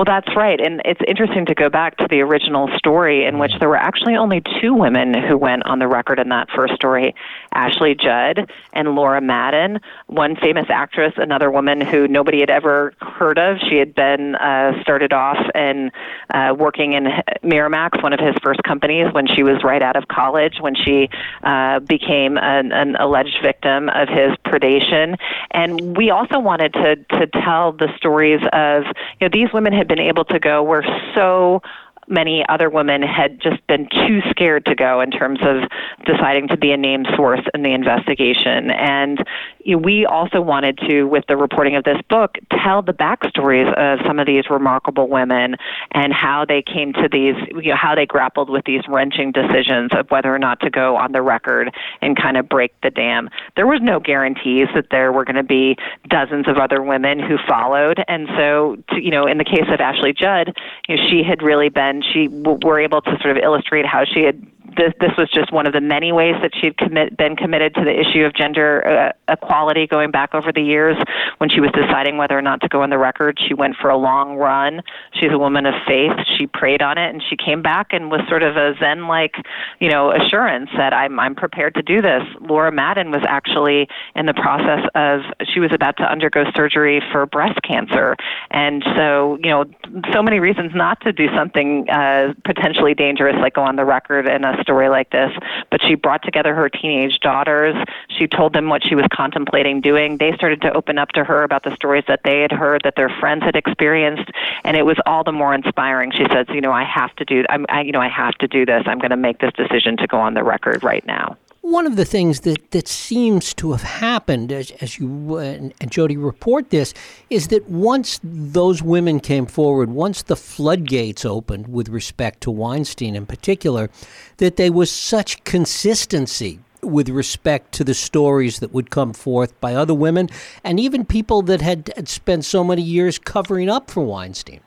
Well, 0.00 0.06
that's 0.06 0.34
right. 0.34 0.58
And 0.58 0.80
it's 0.86 1.02
interesting 1.06 1.44
to 1.44 1.54
go 1.54 1.68
back 1.68 1.98
to 1.98 2.06
the 2.08 2.22
original 2.22 2.70
story 2.78 3.26
in 3.26 3.38
which 3.38 3.52
there 3.60 3.68
were 3.68 3.76
actually 3.76 4.16
only 4.16 4.42
two 4.58 4.72
women 4.72 5.12
who 5.12 5.36
went 5.36 5.66
on 5.66 5.78
the 5.78 5.88
record 5.88 6.18
in 6.18 6.30
that 6.30 6.48
first 6.56 6.72
story 6.72 7.14
Ashley 7.52 7.94
Judd 7.94 8.50
and 8.72 8.94
Laura 8.94 9.20
Madden, 9.20 9.78
one 10.06 10.36
famous 10.36 10.64
actress, 10.70 11.12
another 11.18 11.50
woman 11.50 11.82
who 11.82 12.08
nobody 12.08 12.40
had 12.40 12.48
ever 12.48 12.94
heard 13.02 13.38
of. 13.38 13.58
She 13.68 13.76
had 13.76 13.94
been 13.94 14.36
uh, 14.36 14.80
started 14.80 15.12
off 15.12 15.36
and 15.54 15.92
uh, 16.32 16.54
working 16.58 16.94
in 16.94 17.08
Miramax, 17.44 18.02
one 18.02 18.14
of 18.14 18.20
his 18.20 18.34
first 18.42 18.62
companies, 18.62 19.12
when 19.12 19.26
she 19.26 19.42
was 19.42 19.62
right 19.62 19.82
out 19.82 19.96
of 19.96 20.08
college, 20.08 20.60
when 20.60 20.76
she 20.76 21.10
uh, 21.42 21.80
became 21.80 22.38
an, 22.38 22.72
an 22.72 22.96
alleged 22.96 23.36
victim 23.42 23.90
of 23.90 24.08
his 24.08 24.30
predation. 24.46 25.18
And 25.50 25.94
we 25.94 26.08
also 26.08 26.38
wanted 26.38 26.72
to, 26.72 26.96
to 26.96 27.26
tell 27.44 27.72
the 27.72 27.88
stories 27.98 28.40
of, 28.54 28.84
you 29.20 29.28
know, 29.28 29.30
these 29.30 29.52
women 29.52 29.74
had 29.74 29.89
been 29.90 29.98
able 29.98 30.24
to 30.24 30.38
go 30.38 30.62
where 30.62 30.84
so 31.14 31.60
many 32.08 32.44
other 32.48 32.70
women 32.70 33.02
had 33.02 33.40
just 33.40 33.64
been 33.66 33.88
too 33.88 34.20
scared 34.30 34.64
to 34.66 34.74
go 34.74 35.00
in 35.00 35.10
terms 35.10 35.38
of 35.42 35.68
deciding 36.06 36.48
to 36.48 36.56
be 36.56 36.72
a 36.72 36.76
name 36.76 37.04
source 37.16 37.40
in 37.54 37.62
the 37.62 37.72
investigation. 37.72 38.70
And 38.70 39.18
we 39.66 40.06
also 40.06 40.40
wanted 40.40 40.78
to, 40.88 41.04
with 41.04 41.24
the 41.28 41.36
reporting 41.36 41.76
of 41.76 41.84
this 41.84 42.00
book, 42.08 42.36
tell 42.62 42.82
the 42.82 42.92
backstories 42.92 43.72
of 43.74 44.04
some 44.06 44.18
of 44.18 44.26
these 44.26 44.44
remarkable 44.50 45.08
women 45.08 45.56
and 45.92 46.12
how 46.12 46.44
they 46.44 46.62
came 46.62 46.92
to 46.94 47.08
these, 47.10 47.34
you 47.62 47.70
know, 47.70 47.76
how 47.76 47.94
they 47.94 48.06
grappled 48.06 48.50
with 48.50 48.64
these 48.64 48.82
wrenching 48.88 49.32
decisions 49.32 49.90
of 49.92 50.10
whether 50.10 50.34
or 50.34 50.38
not 50.38 50.60
to 50.60 50.70
go 50.70 50.96
on 50.96 51.12
the 51.12 51.22
record 51.22 51.74
and 52.00 52.16
kind 52.16 52.36
of 52.36 52.48
break 52.48 52.72
the 52.82 52.90
dam. 52.90 53.28
There 53.56 53.66
was 53.66 53.80
no 53.82 54.00
guarantees 54.00 54.68
that 54.74 54.86
there 54.90 55.12
were 55.12 55.24
going 55.24 55.36
to 55.36 55.42
be 55.42 55.76
dozens 56.08 56.48
of 56.48 56.56
other 56.56 56.82
women 56.82 57.18
who 57.18 57.36
followed, 57.48 58.02
and 58.08 58.28
so, 58.36 58.76
to, 58.90 59.02
you 59.02 59.10
know, 59.10 59.26
in 59.26 59.38
the 59.38 59.44
case 59.44 59.68
of 59.68 59.80
Ashley 59.80 60.12
Judd, 60.12 60.54
you 60.88 60.96
know, 60.96 61.02
she 61.08 61.22
had 61.22 61.42
really 61.42 61.68
been, 61.68 62.02
she 62.02 62.28
w- 62.28 62.58
were 62.64 62.80
able 62.80 63.02
to 63.02 63.16
sort 63.20 63.36
of 63.36 63.42
illustrate 63.42 63.86
how 63.86 64.04
she 64.04 64.22
had 64.22 64.40
this, 64.76 64.92
this 65.00 65.12
was 65.18 65.30
just 65.30 65.52
one 65.52 65.66
of 65.66 65.72
the 65.72 65.80
many 65.80 66.12
ways 66.12 66.34
that 66.42 66.52
she'd 66.54 66.76
commit, 66.76 67.16
been 67.16 67.36
committed 67.36 67.74
to 67.74 67.84
the 67.84 67.98
issue 67.98 68.24
of 68.24 68.34
gender 68.34 68.86
uh, 68.86 69.32
equality 69.32 69.86
going 69.86 70.10
back 70.10 70.34
over 70.34 70.52
the 70.52 70.62
years. 70.62 70.96
When 71.38 71.50
she 71.50 71.60
was 71.60 71.70
deciding 71.72 72.16
whether 72.16 72.36
or 72.36 72.42
not 72.42 72.60
to 72.62 72.68
go 72.68 72.82
on 72.82 72.90
the 72.90 72.98
record, 72.98 73.38
she 73.46 73.54
went 73.54 73.76
for 73.80 73.90
a 73.90 73.96
long 73.96 74.36
run. 74.36 74.82
She's 75.14 75.32
a 75.32 75.38
woman 75.38 75.66
of 75.66 75.74
faith. 75.86 76.12
She 76.38 76.46
prayed 76.46 76.82
on 76.82 76.98
it, 76.98 77.10
and 77.10 77.22
she 77.28 77.36
came 77.36 77.62
back 77.62 77.88
and 77.92 78.10
was 78.10 78.20
sort 78.28 78.42
of 78.42 78.56
a 78.56 78.74
zen-like, 78.78 79.34
you 79.80 79.90
know, 79.90 80.12
assurance 80.12 80.70
that 80.76 80.92
I'm 80.92 81.18
I'm 81.18 81.34
prepared 81.34 81.74
to 81.74 81.82
do 81.82 82.00
this. 82.00 82.22
Laura 82.40 82.72
Madden 82.72 83.10
was 83.10 83.22
actually 83.26 83.88
in 84.14 84.26
the 84.26 84.34
process 84.34 84.88
of 84.94 85.20
she 85.52 85.60
was 85.60 85.70
about 85.72 85.96
to 85.98 86.04
undergo 86.04 86.44
surgery 86.54 87.02
for 87.12 87.26
breast 87.26 87.60
cancer, 87.62 88.16
and 88.50 88.84
so 88.96 89.38
you 89.42 89.50
know, 89.50 89.64
so 90.12 90.22
many 90.22 90.38
reasons 90.38 90.72
not 90.74 91.00
to 91.02 91.12
do 91.12 91.26
something 91.34 91.88
uh, 91.90 92.34
potentially 92.44 92.94
dangerous 92.94 93.36
like 93.40 93.54
go 93.54 93.62
on 93.62 93.76
the 93.76 93.84
record 93.84 94.28
and 94.28 94.44
a 94.44 94.59
story 94.60 94.88
like 94.88 95.10
this, 95.10 95.32
but 95.70 95.80
she 95.82 95.94
brought 95.94 96.22
together 96.22 96.54
her 96.54 96.68
teenage 96.68 97.18
daughters. 97.20 97.74
She 98.08 98.26
told 98.26 98.52
them 98.52 98.68
what 98.68 98.82
she 98.84 98.94
was 98.94 99.06
contemplating 99.12 99.80
doing. 99.80 100.18
They 100.18 100.32
started 100.34 100.60
to 100.62 100.72
open 100.72 100.98
up 100.98 101.10
to 101.10 101.24
her 101.24 101.42
about 101.42 101.64
the 101.64 101.74
stories 101.74 102.04
that 102.08 102.20
they 102.24 102.40
had 102.40 102.52
heard, 102.52 102.82
that 102.84 102.96
their 102.96 103.08
friends 103.20 103.44
had 103.44 103.56
experienced, 103.56 104.30
and 104.64 104.76
it 104.76 104.84
was 104.84 104.96
all 105.06 105.24
the 105.24 105.32
more 105.32 105.54
inspiring. 105.54 106.12
She 106.12 106.26
says, 106.32 106.46
"You 106.50 106.60
know, 106.60 106.72
I 106.72 106.84
have 106.84 107.14
to 107.16 107.24
do. 107.24 107.44
I'm, 107.48 107.66
I, 107.68 107.82
you 107.82 107.92
know, 107.92 108.00
I 108.00 108.08
have 108.08 108.34
to 108.38 108.48
do 108.48 108.64
this. 108.66 108.82
I'm 108.86 108.98
going 108.98 109.10
to 109.10 109.16
make 109.16 109.38
this 109.38 109.52
decision 109.54 109.96
to 109.98 110.06
go 110.06 110.18
on 110.18 110.34
the 110.34 110.42
record 110.42 110.82
right 110.82 111.04
now." 111.06 111.36
One 111.62 111.86
of 111.86 111.96
the 111.96 112.06
things 112.06 112.40
that, 112.40 112.70
that 112.70 112.88
seems 112.88 113.52
to 113.54 113.72
have 113.72 113.82
happened, 113.82 114.50
as, 114.50 114.70
as 114.80 114.98
you 114.98 115.36
and, 115.36 115.74
and 115.78 115.90
Jodi 115.90 116.16
report 116.16 116.70
this, 116.70 116.94
is 117.28 117.48
that 117.48 117.68
once 117.68 118.18
those 118.22 118.82
women 118.82 119.20
came 119.20 119.44
forward, 119.44 119.90
once 119.90 120.22
the 120.22 120.36
floodgates 120.36 121.24
opened 121.24 121.68
with 121.68 121.90
respect 121.90 122.40
to 122.42 122.50
Weinstein 122.50 123.14
in 123.14 123.26
particular, 123.26 123.90
that 124.38 124.56
there 124.56 124.72
was 124.72 124.90
such 124.90 125.44
consistency 125.44 126.60
with 126.82 127.10
respect 127.10 127.72
to 127.72 127.84
the 127.84 127.92
stories 127.92 128.60
that 128.60 128.72
would 128.72 128.90
come 128.90 129.12
forth 129.12 129.58
by 129.60 129.74
other 129.74 129.92
women 129.92 130.30
and 130.64 130.80
even 130.80 131.04
people 131.04 131.42
that 131.42 131.60
had, 131.60 131.92
had 131.94 132.08
spent 132.08 132.44
so 132.44 132.64
many 132.64 132.80
years 132.80 133.18
covering 133.18 133.68
up 133.68 133.90
for 133.90 134.02
Weinstein. 134.02 134.60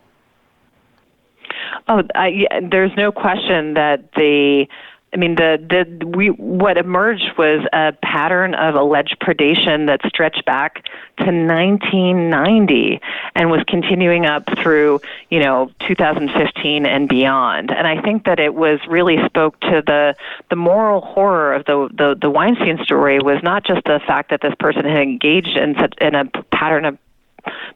Oh, 1.87 2.03
uh, 2.15 2.25
yeah, 2.25 2.59
there's 2.69 2.91
no 2.95 3.11
question 3.11 3.73
that 3.73 4.13
the 4.15 4.67
I 5.13 5.17
mean, 5.17 5.35
the 5.35 5.57
the 5.59 6.07
we 6.07 6.27
what 6.29 6.77
emerged 6.77 7.37
was 7.37 7.65
a 7.71 7.93
pattern 8.01 8.55
of 8.55 8.73
alleged 8.73 9.17
predation 9.21 9.85
that 9.85 10.01
stretched 10.07 10.43
back 10.45 10.85
to 11.17 11.25
1990 11.25 12.99
and 13.35 13.51
was 13.51 13.61
continuing 13.67 14.25
up 14.25 14.43
through 14.57 15.01
you 15.29 15.39
know 15.39 15.69
2015 15.87 16.85
and 16.87 17.07
beyond. 17.07 17.71
And 17.71 17.85
I 17.85 18.01
think 18.01 18.25
that 18.25 18.39
it 18.39 18.55
was 18.55 18.79
really 18.87 19.17
spoke 19.25 19.59
to 19.61 19.83
the 19.85 20.15
the 20.49 20.55
moral 20.55 21.01
horror 21.01 21.53
of 21.53 21.65
the 21.65 21.89
the, 21.93 22.17
the 22.19 22.29
Weinstein 22.31 22.83
story 22.83 23.19
was 23.19 23.41
not 23.43 23.63
just 23.63 23.83
the 23.85 23.99
fact 24.07 24.31
that 24.31 24.41
this 24.41 24.55
person 24.59 24.83
had 24.83 24.97
engaged 24.97 25.55
in 25.55 25.75
such 25.75 25.93
in 26.01 26.15
a 26.15 26.25
pattern 26.51 26.85
of 26.85 26.97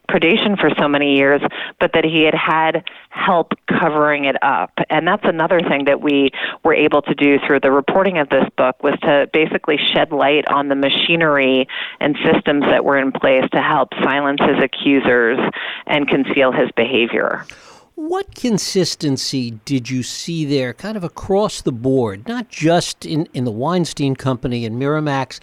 predation 0.08 0.58
for 0.58 0.70
so 0.78 0.88
many 0.88 1.16
years, 1.16 1.40
but 1.80 1.92
that 1.92 2.04
he 2.04 2.22
had 2.22 2.34
had 2.34 2.84
help 3.10 3.52
covering 3.68 4.24
it 4.24 4.36
up. 4.42 4.72
And 4.90 5.06
that's 5.06 5.24
another 5.24 5.60
thing 5.60 5.84
that 5.84 6.00
we 6.00 6.30
were 6.64 6.74
able 6.74 7.02
to 7.02 7.14
do 7.14 7.38
through 7.46 7.60
the 7.60 7.70
reporting 7.70 8.18
of 8.18 8.28
this 8.28 8.44
book 8.56 8.82
was 8.82 8.98
to 9.02 9.28
basically 9.32 9.76
shed 9.76 10.12
light 10.12 10.46
on 10.48 10.68
the 10.68 10.74
machinery 10.74 11.68
and 12.00 12.16
systems 12.24 12.64
that 12.64 12.84
were 12.84 12.98
in 12.98 13.12
place 13.12 13.44
to 13.52 13.60
help 13.60 13.92
silence 14.02 14.40
his 14.40 14.62
accusers 14.62 15.38
and 15.86 16.08
conceal 16.08 16.52
his 16.52 16.70
behavior. 16.76 17.44
What 17.94 18.36
consistency 18.36 19.58
did 19.64 19.90
you 19.90 20.04
see 20.04 20.44
there, 20.44 20.72
kind 20.72 20.96
of 20.96 21.02
across 21.02 21.60
the 21.60 21.72
board, 21.72 22.28
not 22.28 22.48
just 22.48 23.04
in, 23.04 23.28
in 23.34 23.44
the 23.44 23.50
Weinstein 23.50 24.14
Company 24.14 24.64
and 24.64 24.80
Miramax, 24.80 25.40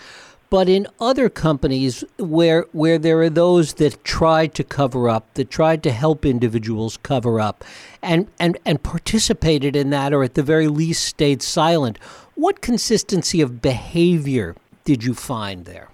but 0.50 0.70
in 0.70 0.88
other 1.00 1.30
companies 1.30 2.04
where 2.18 2.66
where 2.72 2.98
there 2.98 3.22
are 3.22 3.30
those 3.30 3.74
that 3.76 4.04
tried 4.04 4.54
to 4.56 4.64
cover 4.64 5.10
up, 5.10 5.34
that 5.34 5.50
tried 5.50 5.84
to 5.84 5.92
help 5.92 6.26
individuals 6.26 6.98
cover 6.98 7.40
up, 7.40 7.64
and 8.02 8.28
and 8.40 8.58
and 8.66 8.84
participated 8.84 9.76
in 9.76 9.90
that, 9.90 10.14
or 10.14 10.24
at 10.24 10.36
the 10.36 10.44
very 10.44 10.68
least 10.68 11.04
stayed 11.04 11.42
silent, 11.42 11.98
what 12.36 12.62
consistency 12.62 13.42
of 13.42 13.62
behavior 13.62 14.56
did 14.84 15.04
you 15.04 15.14
find 15.14 15.66
there? 15.66 15.90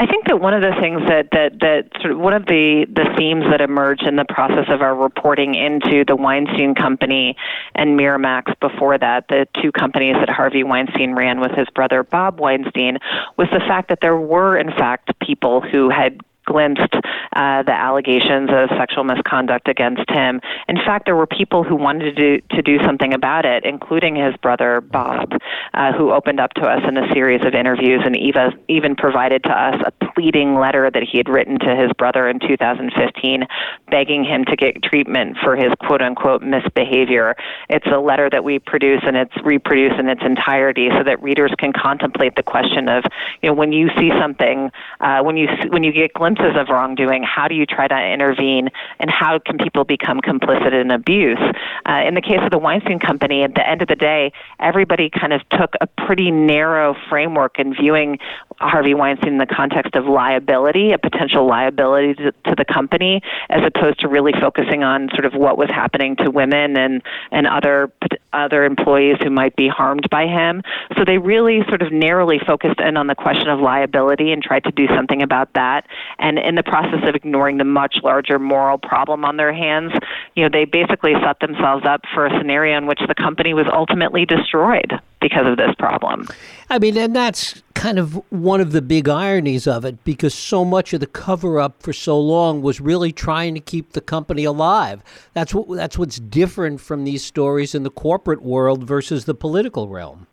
I 0.00 0.06
think 0.06 0.28
that 0.28 0.40
one 0.40 0.54
of 0.54 0.62
the 0.62 0.72
things 0.80 1.02
that 1.08 1.30
that 1.32 1.58
that 1.58 1.88
sort 2.00 2.12
of 2.12 2.20
one 2.20 2.32
of 2.32 2.46
the 2.46 2.86
the 2.88 3.12
themes 3.16 3.44
that 3.50 3.60
emerged 3.60 4.04
in 4.04 4.14
the 4.14 4.24
process 4.24 4.66
of 4.68 4.80
our 4.80 4.94
reporting 4.94 5.56
into 5.56 6.04
the 6.04 6.14
Weinstein 6.14 6.76
Company 6.76 7.36
and 7.74 7.98
Miramax 7.98 8.58
before 8.60 8.96
that, 8.96 9.26
the 9.28 9.48
two 9.60 9.72
companies 9.72 10.14
that 10.20 10.28
Harvey 10.28 10.62
Weinstein 10.62 11.16
ran 11.16 11.40
with 11.40 11.50
his 11.50 11.66
brother 11.74 12.04
Bob 12.04 12.38
Weinstein, 12.38 12.98
was 13.36 13.48
the 13.52 13.58
fact 13.58 13.88
that 13.88 13.98
there 14.00 14.16
were 14.16 14.56
in 14.56 14.70
fact 14.70 15.18
people 15.18 15.60
who 15.60 15.90
had 15.90 16.20
glimpsed 16.48 16.94
uh, 17.36 17.62
the 17.62 17.72
allegations 17.72 18.48
of 18.50 18.70
sexual 18.78 19.04
misconduct 19.04 19.68
against 19.68 20.08
him. 20.08 20.40
In 20.66 20.76
fact, 20.76 21.04
there 21.04 21.14
were 21.14 21.26
people 21.26 21.62
who 21.62 21.76
wanted 21.76 22.16
to 22.16 22.40
do, 22.40 22.46
to 22.56 22.62
do 22.62 22.78
something 22.86 23.12
about 23.12 23.44
it, 23.44 23.64
including 23.64 24.16
his 24.16 24.34
brother 24.38 24.80
Bob, 24.80 25.32
uh, 25.74 25.92
who 25.92 26.10
opened 26.10 26.40
up 26.40 26.54
to 26.54 26.62
us 26.62 26.80
in 26.88 26.96
a 26.96 27.06
series 27.12 27.44
of 27.44 27.54
interviews 27.54 28.00
and 28.04 28.16
Eva 28.16 28.52
even 28.68 28.96
provided 28.96 29.44
to 29.44 29.50
us 29.50 29.76
a 29.84 29.92
pleading 30.14 30.58
letter 30.58 30.90
that 30.90 31.02
he 31.02 31.18
had 31.18 31.28
written 31.28 31.58
to 31.58 31.76
his 31.76 31.92
brother 31.98 32.28
in 32.28 32.40
2015, 32.40 33.44
begging 33.90 34.24
him 34.24 34.44
to 34.46 34.56
get 34.56 34.82
treatment 34.82 35.36
for 35.42 35.54
his 35.54 35.72
quote 35.80 36.00
unquote 36.00 36.42
misbehavior. 36.42 37.36
It's 37.68 37.86
a 37.86 37.98
letter 37.98 38.30
that 38.30 38.42
we 38.42 38.58
produce 38.58 39.02
and 39.06 39.16
it's 39.16 39.36
reproduced 39.44 40.00
in 40.00 40.08
its 40.08 40.22
entirety 40.24 40.88
so 40.96 41.04
that 41.04 41.22
readers 41.22 41.52
can 41.58 41.72
contemplate 41.74 42.36
the 42.36 42.42
question 42.42 42.88
of, 42.88 43.04
you 43.42 43.50
know, 43.50 43.54
when 43.54 43.72
you 43.72 43.90
see 43.98 44.10
something, 44.18 44.70
uh, 45.00 45.20
when 45.22 45.36
you 45.36 45.48
when 45.68 45.84
you 45.84 45.92
get 45.92 46.12
glimpses 46.14 46.37
of 46.40 46.68
wrongdoing, 46.68 47.22
how 47.22 47.48
do 47.48 47.54
you 47.54 47.66
try 47.66 47.88
to 47.88 48.12
intervene, 48.12 48.68
and 48.98 49.10
how 49.10 49.38
can 49.38 49.58
people 49.58 49.84
become 49.84 50.20
complicit 50.20 50.72
in 50.72 50.90
abuse? 50.90 51.38
Uh, 51.86 52.02
in 52.06 52.14
the 52.14 52.20
case 52.20 52.40
of 52.42 52.50
the 52.50 52.58
Weinstein 52.58 52.98
Company, 52.98 53.42
at 53.42 53.54
the 53.54 53.68
end 53.68 53.82
of 53.82 53.88
the 53.88 53.96
day, 53.96 54.32
everybody 54.60 55.10
kind 55.10 55.32
of 55.32 55.40
took 55.50 55.74
a 55.80 55.86
pretty 55.86 56.30
narrow 56.30 56.94
framework 57.08 57.58
in 57.58 57.74
viewing 57.74 58.18
Harvey 58.60 58.94
Weinstein 58.94 59.34
in 59.34 59.38
the 59.38 59.46
context 59.46 59.94
of 59.94 60.06
liability, 60.06 60.92
a 60.92 60.98
potential 60.98 61.46
liability 61.46 62.14
to, 62.14 62.32
to 62.32 62.54
the 62.56 62.64
company, 62.64 63.22
as 63.50 63.62
opposed 63.64 64.00
to 64.00 64.08
really 64.08 64.32
focusing 64.40 64.82
on 64.82 65.08
sort 65.10 65.24
of 65.24 65.34
what 65.34 65.56
was 65.56 65.68
happening 65.70 66.16
to 66.16 66.30
women 66.30 66.76
and 66.76 67.02
and 67.30 67.46
other 67.46 67.92
other 68.32 68.64
employees 68.64 69.16
who 69.22 69.30
might 69.30 69.56
be 69.56 69.68
harmed 69.68 70.08
by 70.10 70.26
him. 70.26 70.62
So 70.96 71.04
they 71.04 71.18
really 71.18 71.62
sort 71.68 71.82
of 71.82 71.92
narrowly 71.92 72.38
focused 72.38 72.80
in 72.80 72.96
on 72.96 73.06
the 73.06 73.14
question 73.14 73.48
of 73.48 73.60
liability 73.60 74.32
and 74.32 74.42
tried 74.42 74.64
to 74.64 74.72
do 74.72 74.86
something 74.88 75.22
about 75.22 75.54
that. 75.54 75.86
And 76.18 76.38
in 76.38 76.54
the 76.54 76.62
process 76.62 77.08
of 77.08 77.14
ignoring 77.14 77.58
the 77.58 77.64
much 77.64 77.96
larger 78.02 78.38
moral 78.38 78.78
problem 78.78 79.24
on 79.24 79.36
their 79.36 79.52
hands, 79.52 79.92
you 80.34 80.42
know, 80.42 80.48
they 80.52 80.64
basically 80.64 81.14
set 81.24 81.40
themselves 81.40 81.84
up 81.86 82.02
for 82.12 82.26
a 82.26 82.38
scenario 82.38 82.76
in 82.76 82.86
which 82.86 83.00
the 83.06 83.14
company 83.14 83.54
was 83.54 83.66
ultimately 83.72 84.26
destroyed 84.26 85.00
because 85.20 85.46
of 85.46 85.56
this 85.56 85.74
problem. 85.78 86.28
I 86.70 86.78
mean, 86.78 86.96
and 86.96 87.14
that's 87.14 87.62
kind 87.74 87.98
of 87.98 88.14
one 88.30 88.60
of 88.60 88.72
the 88.72 88.82
big 88.82 89.08
ironies 89.08 89.66
of 89.66 89.84
it 89.84 90.02
because 90.04 90.34
so 90.34 90.64
much 90.64 90.92
of 90.92 91.00
the 91.00 91.06
cover 91.06 91.58
up 91.58 91.82
for 91.82 91.92
so 91.92 92.18
long 92.18 92.62
was 92.62 92.80
really 92.80 93.12
trying 93.12 93.54
to 93.54 93.60
keep 93.60 93.92
the 93.92 94.00
company 94.00 94.44
alive. 94.44 95.02
That's 95.34 95.54
what 95.54 95.68
that's 95.76 95.98
what's 95.98 96.18
different 96.18 96.80
from 96.80 97.04
these 97.04 97.24
stories 97.24 97.74
in 97.74 97.82
the 97.82 97.90
corporate 97.90 98.42
world 98.42 98.84
versus 98.84 99.24
the 99.24 99.34
political 99.34 99.88
realm. 99.88 100.27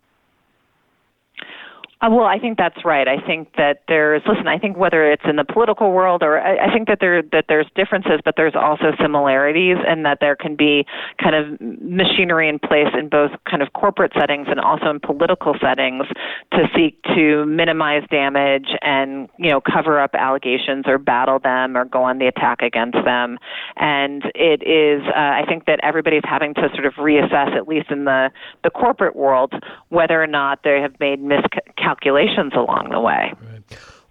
Uh, 2.02 2.10
well, 2.10 2.26
I 2.26 2.38
think 2.38 2.58
that's 2.58 2.84
right. 2.84 3.08
I 3.08 3.18
think 3.26 3.54
that 3.56 3.82
there's 3.88 4.20
listen. 4.28 4.46
I 4.46 4.58
think 4.58 4.76
whether 4.76 5.10
it's 5.10 5.22
in 5.26 5.36
the 5.36 5.44
political 5.44 5.92
world 5.92 6.22
or 6.22 6.38
I, 6.38 6.66
I 6.66 6.70
think 6.70 6.88
that 6.88 6.98
there 7.00 7.22
that 7.32 7.46
there's 7.48 7.66
differences, 7.74 8.20
but 8.22 8.34
there's 8.36 8.54
also 8.54 8.92
similarities, 9.00 9.78
and 9.88 10.04
that 10.04 10.18
there 10.20 10.36
can 10.36 10.56
be 10.56 10.84
kind 11.22 11.34
of 11.34 11.58
machinery 11.80 12.50
in 12.50 12.58
place 12.58 12.92
in 12.92 13.08
both 13.08 13.30
kind 13.48 13.62
of 13.62 13.72
corporate 13.72 14.12
settings 14.18 14.46
and 14.50 14.60
also 14.60 14.90
in 14.90 15.00
political 15.00 15.54
settings 15.58 16.04
to 16.52 16.68
seek 16.76 17.02
to 17.14 17.46
minimize 17.46 18.02
damage 18.10 18.68
and 18.82 19.30
you 19.38 19.50
know 19.50 19.62
cover 19.62 19.98
up 19.98 20.10
allegations 20.14 20.84
or 20.86 20.98
battle 20.98 21.38
them 21.38 21.78
or 21.78 21.86
go 21.86 22.02
on 22.02 22.18
the 22.18 22.26
attack 22.26 22.60
against 22.60 22.98
them. 23.06 23.38
And 23.76 24.22
it 24.34 24.62
is, 24.68 25.02
uh, 25.08 25.18
I 25.18 25.44
think 25.48 25.64
that 25.64 25.80
everybody's 25.82 26.24
having 26.24 26.52
to 26.54 26.68
sort 26.74 26.84
of 26.84 26.92
reassess, 26.94 27.56
at 27.56 27.66
least 27.66 27.90
in 27.90 28.04
the 28.04 28.30
the 28.64 28.70
corporate 28.70 29.16
world, 29.16 29.54
whether 29.88 30.22
or 30.22 30.26
not 30.26 30.58
they 30.62 30.78
have 30.82 30.92
made 31.00 31.22
mis 31.22 31.40
calculations 31.86 32.52
along 32.54 32.88
the 32.90 33.00
way. 33.00 33.32
Right. 33.40 33.62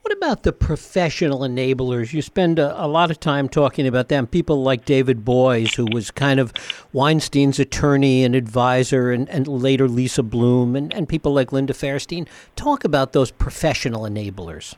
What 0.02 0.16
about 0.16 0.44
the 0.44 0.54
professional 0.54 1.40
enablers? 1.40 2.14
You 2.14 2.22
spend 2.22 2.60
a, 2.60 2.80
a, 2.82 2.88
lot 2.88 3.10
of 3.10 3.20
time 3.20 3.50
talking 3.50 3.88
about 3.88 4.08
them. 4.08 4.28
People 4.28 4.62
like 4.62 4.86
David 4.86 5.26
Boies, 5.26 5.74
who 5.74 5.88
was 5.92 6.12
kind 6.12 6.40
of 6.40 6.54
Weinstein's 6.94 7.60
attorney 7.60 8.24
and 8.24 8.36
advisor, 8.36 9.12
and, 9.12 9.28
and 9.30 9.48
later 9.48 9.90
Lisa 9.90 10.22
Bloom, 10.22 10.76
and, 10.76 10.94
and 10.94 11.10
people 11.10 11.34
like 11.34 11.52
Linda 11.52 11.74
Fairstein. 11.74 12.28
Talk 12.56 12.86
about 12.86 13.14
those 13.14 13.32
professional 13.32 14.04
enablers. 14.04 14.76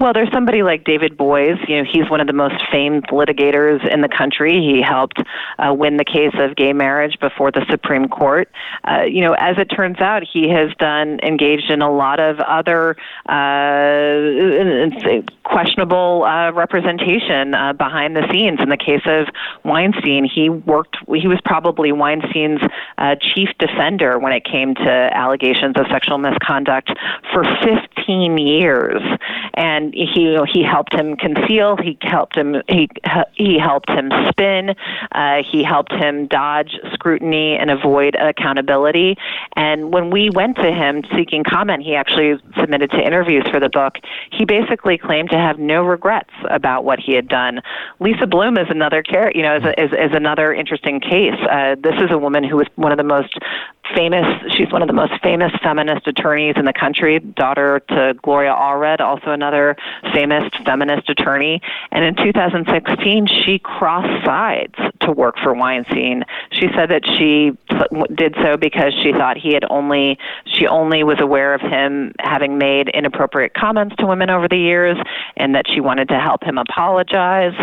Well, 0.00 0.12
there's 0.12 0.32
somebody 0.32 0.62
like 0.62 0.84
David 0.84 1.16
Boies. 1.16 1.56
You 1.68 1.78
know, 1.78 1.90
he's 1.90 2.10
one 2.10 2.20
of 2.20 2.26
the 2.26 2.32
most 2.32 2.62
famed 2.70 3.04
litigators 3.08 3.86
in 3.92 4.00
the 4.00 4.08
country. 4.08 4.60
He 4.60 4.82
helped 4.82 5.22
uh, 5.58 5.72
win 5.72 5.96
the 5.96 6.04
case 6.04 6.34
of 6.34 6.56
gay 6.56 6.72
marriage 6.72 7.18
before 7.20 7.52
the 7.52 7.64
Supreme 7.70 8.08
Court. 8.08 8.50
Uh, 8.88 9.02
you 9.02 9.20
know, 9.20 9.34
as 9.34 9.56
it 9.58 9.66
turns 9.66 9.98
out, 10.00 10.22
he 10.24 10.48
has 10.48 10.70
done 10.78 11.20
engaged 11.22 11.70
in 11.70 11.82
a 11.82 11.90
lot 11.90 12.18
of 12.18 12.40
other 12.40 12.96
uh, 13.26 14.90
questionable 15.44 16.24
uh, 16.24 16.52
representation 16.52 17.54
uh, 17.54 17.72
behind 17.72 18.16
the 18.16 18.26
scenes. 18.32 18.60
In 18.60 18.70
the 18.70 18.76
case 18.76 19.02
of 19.06 19.28
Weinstein, 19.64 20.24
he 20.24 20.48
worked. 20.48 20.96
He 21.06 21.28
was 21.28 21.40
probably 21.44 21.92
Weinstein's 21.92 22.60
uh, 22.98 23.16
chief 23.34 23.48
defender 23.58 24.18
when 24.18 24.32
it 24.32 24.44
came 24.44 24.74
to 24.74 25.10
allegations 25.12 25.74
of 25.76 25.86
sexual 25.90 26.18
misconduct 26.18 26.90
for 27.32 27.44
15 27.62 28.38
years, 28.38 29.02
and 29.54 29.83
and 29.84 29.94
he 29.94 30.36
he 30.52 30.62
helped 30.62 30.94
him 30.94 31.16
conceal. 31.16 31.76
He 31.76 31.98
helped 32.02 32.36
him 32.36 32.62
he 32.68 32.88
he 33.34 33.58
helped 33.58 33.90
him 33.90 34.10
spin. 34.28 34.74
Uh, 35.12 35.42
he 35.50 35.62
helped 35.62 35.92
him 35.92 36.26
dodge 36.26 36.76
scrutiny 36.92 37.56
and 37.56 37.70
avoid 37.70 38.14
accountability. 38.14 39.16
And 39.56 39.92
when 39.92 40.10
we 40.10 40.30
went 40.30 40.56
to 40.56 40.72
him 40.72 41.02
seeking 41.14 41.44
comment, 41.44 41.82
he 41.82 41.94
actually 41.94 42.38
submitted 42.58 42.90
to 42.92 42.98
interviews 42.98 43.44
for 43.50 43.60
the 43.60 43.68
book. 43.68 43.98
He 44.32 44.44
basically 44.44 44.98
claimed 44.98 45.30
to 45.30 45.38
have 45.38 45.58
no 45.58 45.82
regrets 45.82 46.30
about 46.50 46.84
what 46.84 46.98
he 46.98 47.14
had 47.14 47.28
done. 47.28 47.60
Lisa 48.00 48.26
Bloom 48.26 48.56
is 48.58 48.66
another 48.70 49.02
care, 49.02 49.30
you 49.34 49.42
know, 49.42 49.56
is, 49.56 49.64
is, 49.78 49.92
is 49.92 50.14
another 50.14 50.52
interesting 50.52 51.00
case. 51.00 51.38
Uh, 51.50 51.76
this 51.78 51.94
is 52.00 52.10
a 52.10 52.18
woman 52.18 52.44
who 52.44 52.56
was 52.56 52.66
one 52.76 52.92
of 52.92 52.98
the 52.98 53.04
most 53.04 53.38
famous. 53.94 54.26
She's 54.56 54.70
one 54.72 54.82
of 54.82 54.88
the 54.88 54.94
most 54.94 55.12
famous 55.22 55.52
feminist 55.62 56.06
attorneys 56.06 56.54
in 56.56 56.64
the 56.64 56.72
country, 56.72 57.18
daughter 57.18 57.80
to 57.88 58.14
Gloria 58.22 58.52
Allred, 58.52 59.00
also 59.00 59.30
another 59.30 59.76
famous 60.12 60.44
feminist 60.64 61.08
attorney. 61.08 61.60
And 61.92 62.04
in 62.04 62.14
2016, 62.16 63.26
she 63.26 63.58
crossed 63.58 64.24
sides 64.24 64.74
to 65.00 65.12
work 65.12 65.36
for 65.42 65.54
Weinstein. 65.54 66.24
She 66.50 66.68
said 66.74 66.90
that 66.90 67.06
she 67.06 67.52
did 68.14 68.34
so 68.42 68.56
because 68.56 68.94
she 69.02 69.12
thought 69.12 69.36
he 69.36 69.52
had 69.52 69.64
only 69.70 70.18
she 70.46 70.66
only 70.66 71.02
was 71.04 71.20
aware 71.20 71.54
of 71.54 71.60
him 71.60 72.12
having 72.20 72.58
made 72.58 72.88
inappropriate 72.88 73.54
comments 73.54 73.96
to 73.96 74.06
women 74.06 74.30
over 74.30 74.48
the 74.48 74.56
years, 74.56 74.96
and 75.36 75.54
that 75.54 75.66
she 75.68 75.80
wanted 75.80 76.08
to 76.08 76.18
help 76.18 76.42
him 76.42 76.58
apologize. 76.58 77.54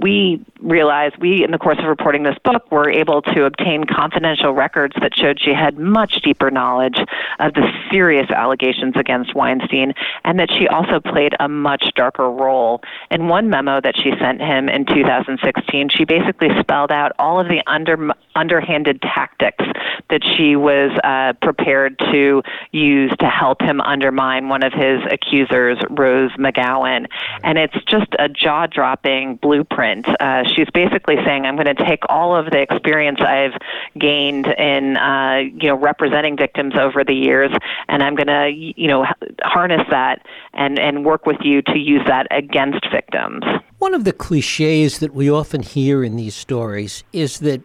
We 0.00 0.44
realized 0.60 1.16
we, 1.18 1.44
in 1.44 1.50
the 1.50 1.58
course 1.58 1.78
of 1.78 1.84
reporting 1.84 2.22
this 2.22 2.36
book, 2.44 2.70
were 2.70 2.90
able 2.90 3.22
to 3.22 3.44
obtain 3.44 3.84
confidential 3.84 4.52
records 4.52 4.94
that 5.00 5.14
showed 5.14 5.40
she 5.40 5.52
had 5.52 5.78
much 5.78 6.22
deeper 6.22 6.50
knowledge 6.50 6.98
of 7.38 7.54
the 7.54 7.68
serious 7.90 8.30
allegations 8.30 8.94
against 8.96 9.34
Weinstein, 9.34 9.92
and 10.24 10.38
that 10.38 10.50
she 10.50 10.68
also 10.68 11.00
played 11.00 11.34
a 11.38 11.48
much 11.48 11.92
darker 11.96 12.30
role. 12.30 12.80
In 13.10 13.28
one 13.28 13.50
memo 13.50 13.80
that 13.80 13.96
she 13.96 14.12
sent 14.18 14.40
him 14.40 14.68
in 14.68 14.86
2016, 14.86 15.88
she 15.90 16.04
basically 16.04 16.48
spelled 16.60 16.92
out 16.92 17.12
all 17.18 17.40
of 17.40 17.48
the 17.48 17.62
under, 17.66 18.10
underhanded 18.34 19.02
tactics 19.02 19.64
that 20.08 20.22
she 20.36 20.56
was 20.56 20.90
uh, 21.04 21.32
prepared 21.42 21.98
to 21.98 22.42
use 22.72 23.12
to 23.20 23.26
help 23.26 23.60
him 23.60 23.80
undermine 23.80 24.48
one 24.48 24.62
of 24.62 24.72
his 24.72 25.00
accusers, 25.10 25.78
Rose 25.90 26.32
McGowan. 26.32 27.06
And 27.44 27.58
it's 27.58 27.76
just 27.88 28.08
a 28.18 28.28
jaw 28.28 28.66
dropping 28.66 29.36
blueprint. 29.36 29.89
Uh, 29.98 30.44
she's 30.44 30.68
basically 30.72 31.16
saying, 31.24 31.46
I'm 31.46 31.56
going 31.56 31.74
to 31.74 31.84
take 31.84 32.02
all 32.08 32.34
of 32.34 32.46
the 32.46 32.60
experience 32.60 33.20
I've 33.20 33.52
gained 33.98 34.46
in, 34.46 34.96
uh, 34.96 35.36
you 35.36 35.68
know, 35.68 35.76
representing 35.76 36.36
victims 36.36 36.74
over 36.78 37.04
the 37.04 37.14
years, 37.14 37.50
and 37.88 38.02
I'm 38.02 38.14
going 38.14 38.26
to, 38.26 38.50
you 38.50 38.88
know, 38.88 39.06
harness 39.42 39.86
that 39.90 40.26
and, 40.54 40.78
and 40.78 41.04
work 41.04 41.26
with 41.26 41.38
you 41.40 41.62
to 41.62 41.78
use 41.78 42.02
that 42.06 42.26
against 42.30 42.86
victims. 42.90 43.44
One 43.78 43.94
of 43.94 44.04
the 44.04 44.12
cliches 44.12 44.98
that 44.98 45.14
we 45.14 45.30
often 45.30 45.62
hear 45.62 46.04
in 46.04 46.16
these 46.16 46.34
stories 46.34 47.04
is 47.12 47.40
that 47.40 47.62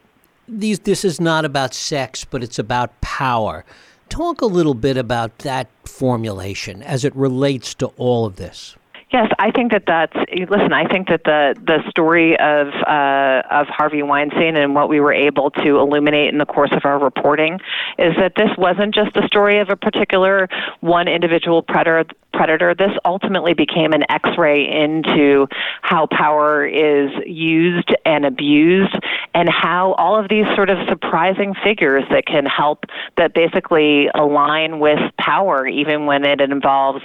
these 0.47 0.79
this 0.79 1.03
is 1.03 1.19
not 1.19 1.43
about 1.43 1.73
sex, 1.73 2.23
but 2.23 2.43
it's 2.43 2.59
about 2.59 3.01
power. 3.01 3.65
Talk 4.09 4.41
a 4.41 4.45
little 4.45 4.75
bit 4.75 4.97
about 4.97 5.39
that 5.39 5.67
formulation 5.83 6.83
as 6.83 7.03
it 7.03 7.15
relates 7.15 7.73
to 7.75 7.87
all 7.97 8.25
of 8.25 8.35
this. 8.35 8.75
Yes, 9.15 9.31
I 9.39 9.49
think 9.49 9.71
that 9.71 9.83
that's 9.87 10.13
listen. 10.49 10.73
I 10.73 10.85
think 10.91 11.07
that 11.07 11.23
the 11.23 11.55
the 11.65 11.89
story 11.89 12.37
of 12.37 12.67
uh, 12.85 13.43
of 13.49 13.67
Harvey 13.67 14.03
Weinstein 14.03 14.57
and 14.57 14.75
what 14.75 14.89
we 14.89 14.99
were 14.99 15.13
able 15.13 15.51
to 15.51 15.79
illuminate 15.79 16.33
in 16.33 16.37
the 16.37 16.45
course 16.45 16.73
of 16.73 16.81
our 16.83 16.99
reporting 16.99 17.61
is 17.97 18.13
that 18.17 18.33
this 18.35 18.49
wasn't 18.57 18.93
just 18.93 19.13
the 19.13 19.25
story 19.25 19.61
of 19.61 19.69
a 19.69 19.77
particular 19.77 20.49
one 20.81 21.07
individual 21.07 21.63
predator 21.63 22.03
predator, 22.35 22.75
this 22.75 22.91
ultimately 23.05 23.53
became 23.53 23.93
an 23.93 24.03
x 24.09 24.29
ray 24.37 24.67
into 24.69 25.47
how 25.81 26.07
power 26.07 26.65
is 26.65 27.09
used 27.25 27.95
and 28.05 28.25
abused, 28.25 28.97
and 29.33 29.49
how 29.49 29.93
all 29.93 30.19
of 30.19 30.29
these 30.29 30.45
sort 30.55 30.69
of 30.69 30.77
surprising 30.87 31.53
figures 31.63 32.03
that 32.09 32.25
can 32.25 32.45
help, 32.45 32.85
that 33.17 33.33
basically 33.33 34.09
align 34.13 34.79
with 34.79 34.99
power, 35.17 35.67
even 35.67 36.05
when 36.05 36.25
it 36.25 36.41
involves 36.41 37.03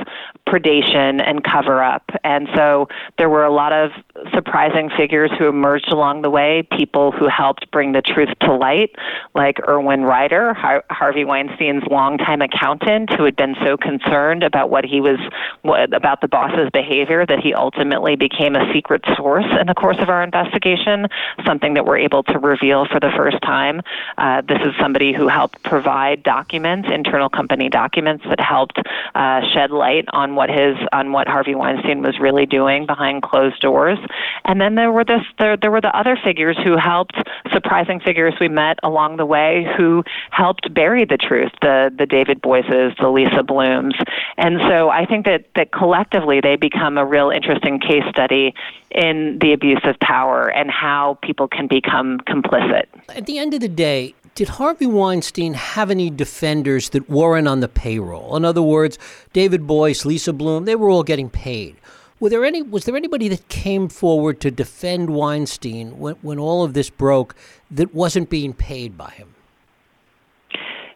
predation 0.48 1.22
and 1.24 1.44
cover 1.44 1.82
up. 1.82 2.10
And 2.24 2.48
so 2.56 2.88
there 3.18 3.28
were 3.28 3.44
a 3.44 3.52
lot 3.52 3.72
of 3.72 3.90
surprising 4.34 4.90
figures 4.96 5.30
who 5.38 5.46
emerged 5.48 5.92
along 5.92 6.22
the 6.22 6.30
way, 6.30 6.66
people 6.76 7.12
who 7.12 7.28
helped 7.28 7.70
bring 7.70 7.92
the 7.92 8.02
truth 8.02 8.30
to 8.40 8.52
light, 8.52 8.90
like 9.34 9.56
Irwin 9.68 10.02
Reiter, 10.02 10.54
Har- 10.54 10.84
Harvey 10.90 11.24
Weinstein's 11.24 11.84
longtime 11.90 12.42
accountant, 12.42 13.12
who 13.14 13.24
had 13.24 13.36
been 13.36 13.54
so 13.64 13.76
concerned 13.76 14.42
about 14.42 14.70
what 14.70 14.84
he 14.84 15.00
was 15.00 15.19
what, 15.62 15.92
about 15.94 16.20
the 16.20 16.28
boss's 16.28 16.70
behavior 16.72 17.26
that 17.26 17.38
he 17.40 17.54
ultimately 17.54 18.16
became 18.16 18.56
a 18.56 18.72
secret 18.72 19.02
source 19.16 19.46
in 19.60 19.66
the 19.66 19.74
course 19.74 19.98
of 20.00 20.08
our 20.08 20.22
investigation, 20.22 21.06
something 21.44 21.74
that 21.74 21.84
we're 21.84 21.98
able 21.98 22.22
to 22.24 22.38
reveal 22.38 22.86
for 22.86 23.00
the 23.00 23.10
first 23.16 23.40
time. 23.42 23.82
Uh, 24.18 24.42
this 24.42 24.58
is 24.64 24.72
somebody 24.80 25.12
who 25.12 25.28
helped 25.28 25.62
provide 25.62 26.22
documents, 26.22 26.88
internal 26.92 27.28
company 27.28 27.68
documents 27.68 28.24
that 28.28 28.40
helped 28.40 28.78
uh, 29.14 29.40
shed 29.52 29.70
light 29.70 30.04
on 30.12 30.34
what 30.34 30.48
his 30.50 30.76
on 30.92 31.12
what 31.12 31.28
Harvey 31.28 31.54
Weinstein 31.54 32.02
was 32.02 32.18
really 32.20 32.46
doing 32.46 32.86
behind 32.86 33.22
closed 33.22 33.60
doors. 33.60 33.98
And 34.44 34.60
then 34.60 34.74
there 34.74 34.92
were 34.92 35.04
this 35.04 35.22
there, 35.38 35.56
there 35.56 35.70
were 35.70 35.80
the 35.80 35.96
other 35.96 36.18
figures 36.22 36.56
who 36.62 36.76
helped 36.76 37.16
surprising 37.52 38.00
figures 38.00 38.34
we 38.40 38.48
met 38.48 38.78
along 38.82 39.16
the 39.16 39.26
way 39.26 39.66
who 39.76 40.04
helped 40.30 40.72
bury 40.72 41.04
the 41.04 41.16
truth, 41.16 41.52
the 41.60 41.92
the 41.96 42.06
David 42.06 42.40
Boieses, 42.42 42.96
the 42.98 43.08
Lisa 43.08 43.42
Blooms. 43.42 43.94
And 44.36 44.58
so 44.68 44.90
I 44.90 45.06
think 45.10 45.26
that 45.26 45.46
that 45.56 45.72
collectively 45.72 46.40
they 46.40 46.56
become 46.56 46.96
a 46.96 47.04
real 47.04 47.30
interesting 47.30 47.80
case 47.80 48.04
study 48.08 48.54
in 48.90 49.38
the 49.40 49.52
abuse 49.52 49.82
of 49.84 49.98
power 50.00 50.48
and 50.48 50.70
how 50.70 51.18
people 51.22 51.48
can 51.48 51.66
become 51.66 52.18
complicit. 52.20 52.84
At 53.10 53.26
the 53.26 53.38
end 53.38 53.52
of 53.52 53.60
the 53.60 53.68
day, 53.68 54.14
did 54.34 54.48
Harvey 54.48 54.86
Weinstein 54.86 55.54
have 55.54 55.90
any 55.90 56.08
defenders 56.08 56.90
that 56.90 57.10
weren't 57.10 57.48
on 57.48 57.60
the 57.60 57.68
payroll? 57.68 58.36
In 58.36 58.44
other 58.44 58.62
words, 58.62 58.98
David 59.32 59.66
Boies, 59.66 60.06
Lisa 60.06 60.32
Bloom, 60.32 60.64
they 60.64 60.76
were 60.76 60.88
all 60.88 61.02
getting 61.02 61.28
paid. 61.28 61.76
Were 62.20 62.30
there 62.30 62.44
any? 62.44 62.62
Was 62.62 62.84
there 62.84 62.96
anybody 62.96 63.28
that 63.28 63.48
came 63.48 63.88
forward 63.88 64.40
to 64.40 64.50
defend 64.50 65.10
Weinstein 65.10 65.98
when, 65.98 66.14
when 66.22 66.38
all 66.38 66.62
of 66.62 66.74
this 66.74 66.90
broke 66.90 67.34
that 67.70 67.94
wasn't 67.94 68.30
being 68.30 68.52
paid 68.52 68.96
by 68.96 69.10
him? 69.10 69.34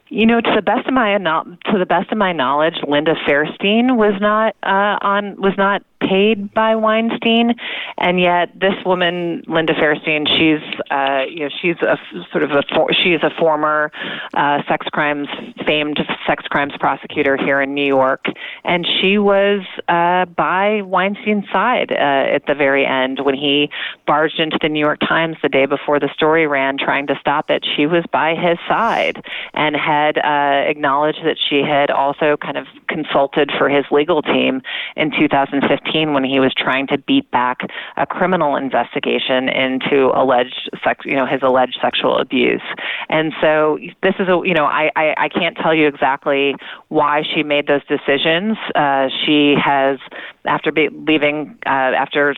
You 0.09 0.25
know, 0.25 0.39
to 0.39 0.51
the 0.55 0.61
best 0.61 0.87
of 0.87 0.93
my 0.93 1.17
to 1.17 1.79
the 1.79 1.85
best 1.85 2.11
of 2.11 2.17
my 2.17 2.31
knowledge, 2.31 2.75
Linda 2.87 3.15
Fairstein 3.27 3.97
was 3.97 4.13
not 4.21 4.55
uh, 4.61 4.99
on 5.01 5.41
was 5.41 5.53
not 5.57 5.81
paid 6.07 6.53
by 6.53 6.75
Weinstein, 6.75 7.55
and 7.97 8.19
yet 8.19 8.49
this 8.59 8.73
woman, 8.85 9.43
Linda 9.47 9.73
Fairstein, 9.73 10.27
she's 10.27 10.61
uh, 10.91 11.23
you 11.27 11.41
know 11.41 11.49
she's 11.61 11.77
a 11.81 11.97
sort 12.31 12.43
of 12.43 12.51
a 12.51 12.63
for, 12.73 12.93
she 12.93 13.13
is 13.13 13.23
a 13.23 13.31
former 13.39 13.91
uh, 14.33 14.61
sex 14.67 14.87
crimes 14.91 15.27
famed 15.65 15.99
sex 16.27 16.43
crimes 16.47 16.73
prosecutor 16.79 17.37
here 17.37 17.61
in 17.61 17.73
New 17.73 17.85
York, 17.85 18.25
and 18.63 18.85
she 19.01 19.17
was 19.17 19.61
uh, 19.87 20.25
by 20.25 20.81
Weinstein's 20.83 21.49
side 21.51 21.91
uh, 21.91 22.35
at 22.35 22.45
the 22.47 22.55
very 22.55 22.85
end 22.85 23.19
when 23.23 23.35
he 23.35 23.69
barged 24.05 24.39
into 24.39 24.57
the 24.61 24.69
New 24.69 24.79
York 24.79 24.99
Times 24.99 25.37
the 25.41 25.49
day 25.49 25.65
before 25.65 25.99
the 25.99 26.09
story 26.13 26.47
ran, 26.47 26.77
trying 26.77 27.07
to 27.07 27.15
stop 27.19 27.49
it. 27.49 27.65
She 27.75 27.85
was 27.85 28.03
by 28.11 28.35
his 28.35 28.57
side 28.67 29.23
and 29.53 29.75
had 29.75 30.17
uh, 30.17 30.69
acknowledged 30.69 31.19
that 31.23 31.37
she 31.49 31.61
had 31.61 31.89
also 31.89 32.37
kind 32.37 32.57
of 32.57 32.67
consulted 32.87 33.51
for 33.57 33.69
his 33.69 33.85
legal 33.91 34.21
team 34.21 34.61
in 34.95 35.11
2015 35.11 35.94
when 36.03 36.23
he 36.23 36.39
was 36.39 36.53
trying 36.57 36.87
to 36.87 36.97
beat 36.97 37.29
back 37.31 37.59
a 37.95 38.05
criminal 38.05 38.55
investigation 38.55 39.47
into 39.47 40.11
alleged 40.13 40.69
sex, 40.83 41.05
you 41.05 41.15
know, 41.15 41.25
his 41.25 41.41
alleged 41.41 41.77
sexual 41.81 42.17
abuse. 42.17 42.61
And 43.09 43.31
so 43.41 43.79
this 44.03 44.15
is 44.19 44.27
a, 44.27 44.41
you 44.43 44.53
know, 44.53 44.65
I, 44.65 44.91
I, 44.95 45.15
I 45.17 45.29
can't 45.29 45.55
tell 45.55 45.73
you 45.73 45.87
exactly 45.87 46.55
why 46.89 47.23
she 47.33 47.43
made 47.43 47.67
those 47.67 47.85
decisions. 47.85 48.57
Uh, 48.75 49.07
she 49.25 49.55
has, 49.63 49.99
after 50.45 50.71
be, 50.71 50.89
leaving, 50.89 51.57
uh, 51.65 51.69
after 51.69 52.35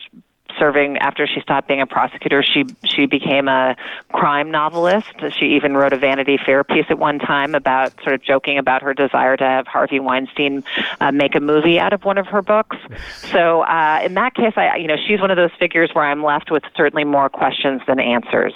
serving 0.58 0.98
after 0.98 1.26
she 1.26 1.40
stopped 1.40 1.68
being 1.68 1.80
a 1.80 1.86
prosecutor 1.86 2.42
she 2.42 2.64
she 2.84 3.06
became 3.06 3.48
a 3.48 3.76
crime 4.12 4.50
novelist. 4.50 5.08
She 5.38 5.46
even 5.56 5.76
wrote 5.76 5.92
a 5.92 5.98
vanity 5.98 6.38
fair 6.44 6.64
piece 6.64 6.86
at 6.88 6.98
one 6.98 7.18
time 7.18 7.54
about 7.54 7.92
sort 8.02 8.14
of 8.14 8.22
joking 8.22 8.58
about 8.58 8.82
her 8.82 8.94
desire 8.94 9.36
to 9.36 9.44
have 9.44 9.66
harvey 9.66 10.00
weinstein 10.00 10.64
uh, 11.00 11.12
make 11.12 11.34
a 11.34 11.40
movie 11.40 11.78
out 11.78 11.92
of 11.92 12.04
one 12.04 12.18
of 12.18 12.26
her 12.26 12.42
books. 12.42 12.76
So 13.30 13.62
uh, 13.62 14.00
in 14.04 14.14
that 14.14 14.34
case 14.34 14.54
i 14.56 14.76
you 14.76 14.86
know 14.86 14.96
she's 14.96 15.20
one 15.20 15.30
of 15.30 15.36
those 15.36 15.52
figures 15.58 15.90
where 15.92 16.04
i'm 16.04 16.22
left 16.22 16.50
with 16.50 16.62
certainly 16.76 17.04
more 17.04 17.28
questions 17.28 17.82
than 17.86 18.00
answers 18.00 18.54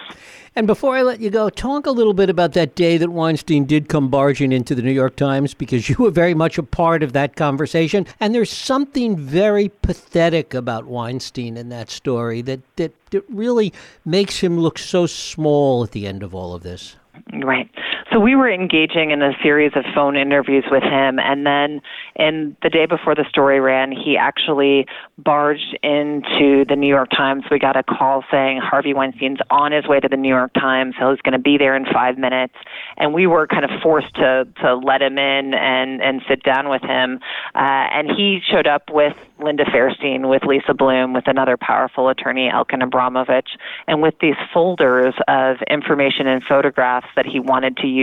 and 0.55 0.67
before 0.67 0.97
I 0.97 1.03
let 1.03 1.21
you 1.21 1.31
go, 1.31 1.49
talk 1.49 1.87
a 1.87 1.91
little 1.91 2.13
bit 2.13 2.29
about 2.29 2.53
that 2.53 2.75
day 2.75 2.99
that 2.99 3.11
Weinstein 3.11 3.65
did 3.65 3.89
come 3.89 4.09
barging 4.09 4.53
into 4.53 4.75
the 4.75 4.83
New 4.83 4.93
York 4.93 5.17
Times 5.17 5.55
because 5.55 5.89
you 5.89 5.97
were 5.99 6.11
very 6.11 6.35
much 6.35 6.59
a 6.59 6.63
part 6.63 7.03
of 7.03 7.13
that 7.15 7.37
conversation. 7.37 8.07
And 8.21 8.35
there's 8.35 8.51
something 8.51 9.17
very 9.17 9.71
pathetic 9.81 10.53
about 10.53 10.87
Weinstein 10.87 11.57
in 11.57 11.71
that 11.71 11.89
story 11.91 12.43
that, 12.43 12.61
that, 12.77 12.93
that 13.11 13.25
really 13.29 13.73
makes 14.05 14.41
him 14.41 14.59
look 14.59 14.79
so 14.79 15.07
small 15.07 15.85
at 15.85 15.93
the 15.93 16.07
end 16.07 16.23
of 16.23 16.35
all 16.35 16.55
of 16.55 16.63
this. 16.63 16.97
Right. 17.43 17.71
So 18.13 18.21
we 18.21 18.37
were 18.37 18.51
engaging 18.51 19.11
in 19.11 19.23
a 19.23 19.33
series 19.43 19.73
of 19.75 19.85
phone 19.95 20.17
interviews 20.17 20.65
with 20.71 20.83
him, 20.83 21.19
and 21.19 21.47
then 21.47 21.81
in 22.15 22.57
the 22.63 22.69
day 22.69 22.85
before 22.85 23.15
the 23.15 23.25
story 23.29 23.59
ran, 23.59 23.91
he 23.91 24.19
actually 24.19 24.87
barged 25.17 25.79
into 25.83 26.67
the 26.69 26.77
New 26.77 26.89
York 26.89 27.09
Times. 27.11 27.45
We 27.51 27.59
got 27.59 27.77
a 27.77 27.83
call 27.83 28.23
saying 28.31 28.61
Harvey 28.63 28.93
Weinstein's 28.93 29.41
on 29.51 29.73
his 29.73 29.87
way 29.87 29.99
to 29.99 30.09
the 30.09 30.17
New 30.19 30.29
York 30.29 30.53
Times. 30.53 30.95
So 31.01 31.11
he's 31.11 31.23
going 31.23 31.33
to 31.33 31.39
be 31.39 31.57
there 31.57 31.75
in 31.75 31.87
five 31.87 32.19
minutes, 32.19 32.55
and 32.99 33.15
we 33.15 33.27
were 33.27 33.47
kind 33.47 33.65
of 33.65 33.71
forced 33.83 34.15
to 34.17 34.47
to 34.61 34.75
let 34.75 35.01
him 35.01 35.17
in 35.17 35.55
and 35.55 36.03
and 36.03 36.21
sit 36.29 36.43
down 36.43 36.69
with 36.69 36.83
him. 36.83 37.19
Uh, 37.55 37.89
and 37.97 38.09
he 38.11 38.41
showed 38.51 38.67
up 38.67 38.91
with 38.91 39.15
Linda 39.43 39.65
Fairstein, 39.65 40.29
with 40.29 40.45
Lisa 40.45 40.75
Bloom, 40.75 41.13
with 41.13 41.27
another 41.27 41.57
powerful 41.57 42.09
attorney, 42.09 42.51
Elkan 42.53 42.83
Abramowitz, 42.83 43.57
and 43.87 44.03
with 44.03 44.15
these 44.21 44.37
folders 44.53 45.15
of 45.29 45.57
information 45.69 46.27
and 46.27 46.43
photographs 46.45 47.09
that 47.17 47.27
he 47.27 47.41
wanted 47.41 47.77
to 47.79 47.87
use, 47.87 48.02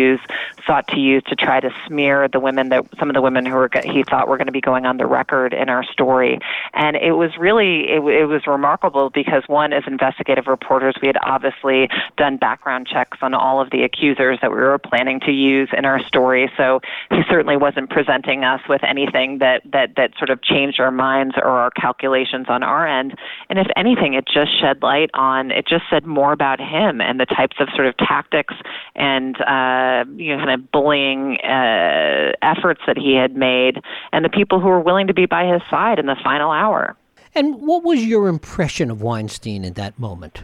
sought 0.66 0.88
to 0.90 1.00
use 1.00 1.24
to 1.28 1.36
try 1.36 1.60
to 1.60 1.72
smear 1.88 2.28
the 2.28 2.40
women 2.40 2.70
that 2.70 2.86
some 3.00 3.10
of 3.10 3.14
the 3.14 3.22
women 3.22 3.46
who 3.46 3.56
were 3.56 3.70
he 3.84 4.04
thought 4.04 4.28
were 4.28 4.38
going 4.38 4.48
to 4.48 4.52
be 4.54 4.62
going 4.62 4.86
on 4.86 4.98
the 4.98 5.06
record 5.06 5.54
in 5.54 5.70
our 5.70 5.84
story. 5.84 6.40
And 6.74 6.96
it 6.96 7.14
was 7.14 7.38
really 7.38 7.90
it, 7.90 8.02
it 8.02 8.26
was 8.26 8.46
remarkable 8.48 9.10
because 9.10 9.44
one, 9.48 9.74
as 9.74 9.84
investigative 9.88 10.48
reporters, 10.48 10.96
we 11.02 11.08
had 11.08 11.18
obviously 11.24 11.90
done 12.18 12.38
background 12.38 12.88
checks 12.88 13.18
on 13.22 13.34
all 13.34 13.62
of 13.62 13.72
the 13.72 13.84
accusers 13.84 14.40
that 14.42 14.52
we 14.52 14.58
were 14.58 14.78
planning 14.78 15.20
to 15.22 15.32
use 15.32 15.70
in 15.78 15.86
our 15.86 16.00
story. 16.04 16.52
So 16.58 16.82
he 17.10 17.22
certainly 17.30 17.58
wasn't 17.58 17.90
presenting 17.90 18.44
us 18.44 18.62
with 18.70 18.84
anything 18.84 19.40
that 19.40 19.62
that 19.72 19.96
that 19.96 20.12
sort 20.18 20.30
of 20.30 20.42
changed 20.42 20.80
our 20.80 20.92
minds 20.92 21.36
or 21.38 21.50
our 21.50 21.72
calculations 21.72 22.48
on 22.50 22.64
our 22.64 22.88
end. 22.88 23.16
And 23.50 23.60
if 23.60 23.68
anything, 23.76 24.14
it 24.14 24.26
just 24.28 24.60
shed 24.60 24.82
light 24.82 25.10
on 25.14 25.52
it 25.52 25.68
just 25.68 25.86
said 25.90 26.06
more 26.06 26.32
about 26.32 26.60
him 26.60 27.02
and 27.02 27.20
the 27.20 27.26
types 27.26 27.58
of 27.60 27.70
sort 27.76 27.88
of 27.88 27.96
tactics 27.98 28.56
and 28.96 29.40
uh, 29.42 29.88
you 30.15 30.36
know 30.36 30.43
kind 30.43 30.62
of 30.62 30.71
bullying 30.71 31.38
uh, 31.43 32.32
efforts 32.41 32.82
that 32.88 32.97
he 32.97 33.15
had 33.15 33.36
made, 33.36 33.82
and 34.12 34.23
the 34.23 34.30
people 34.30 34.60
who 34.60 34.67
were 34.67 34.82
willing 34.82 35.08
to 35.08 35.13
be 35.13 35.25
by 35.25 35.45
his 35.45 35.62
side 35.69 35.99
in 35.99 36.06
the 36.06 36.17
final 36.23 36.52
hour. 36.52 36.95
And 37.36 37.62
what 37.62 37.84
was 37.84 38.06
your 38.06 38.28
impression 38.28 38.89
of 38.89 39.02
Weinstein 39.02 39.63
in 39.63 39.73
that 39.73 39.99
moment? 39.99 40.43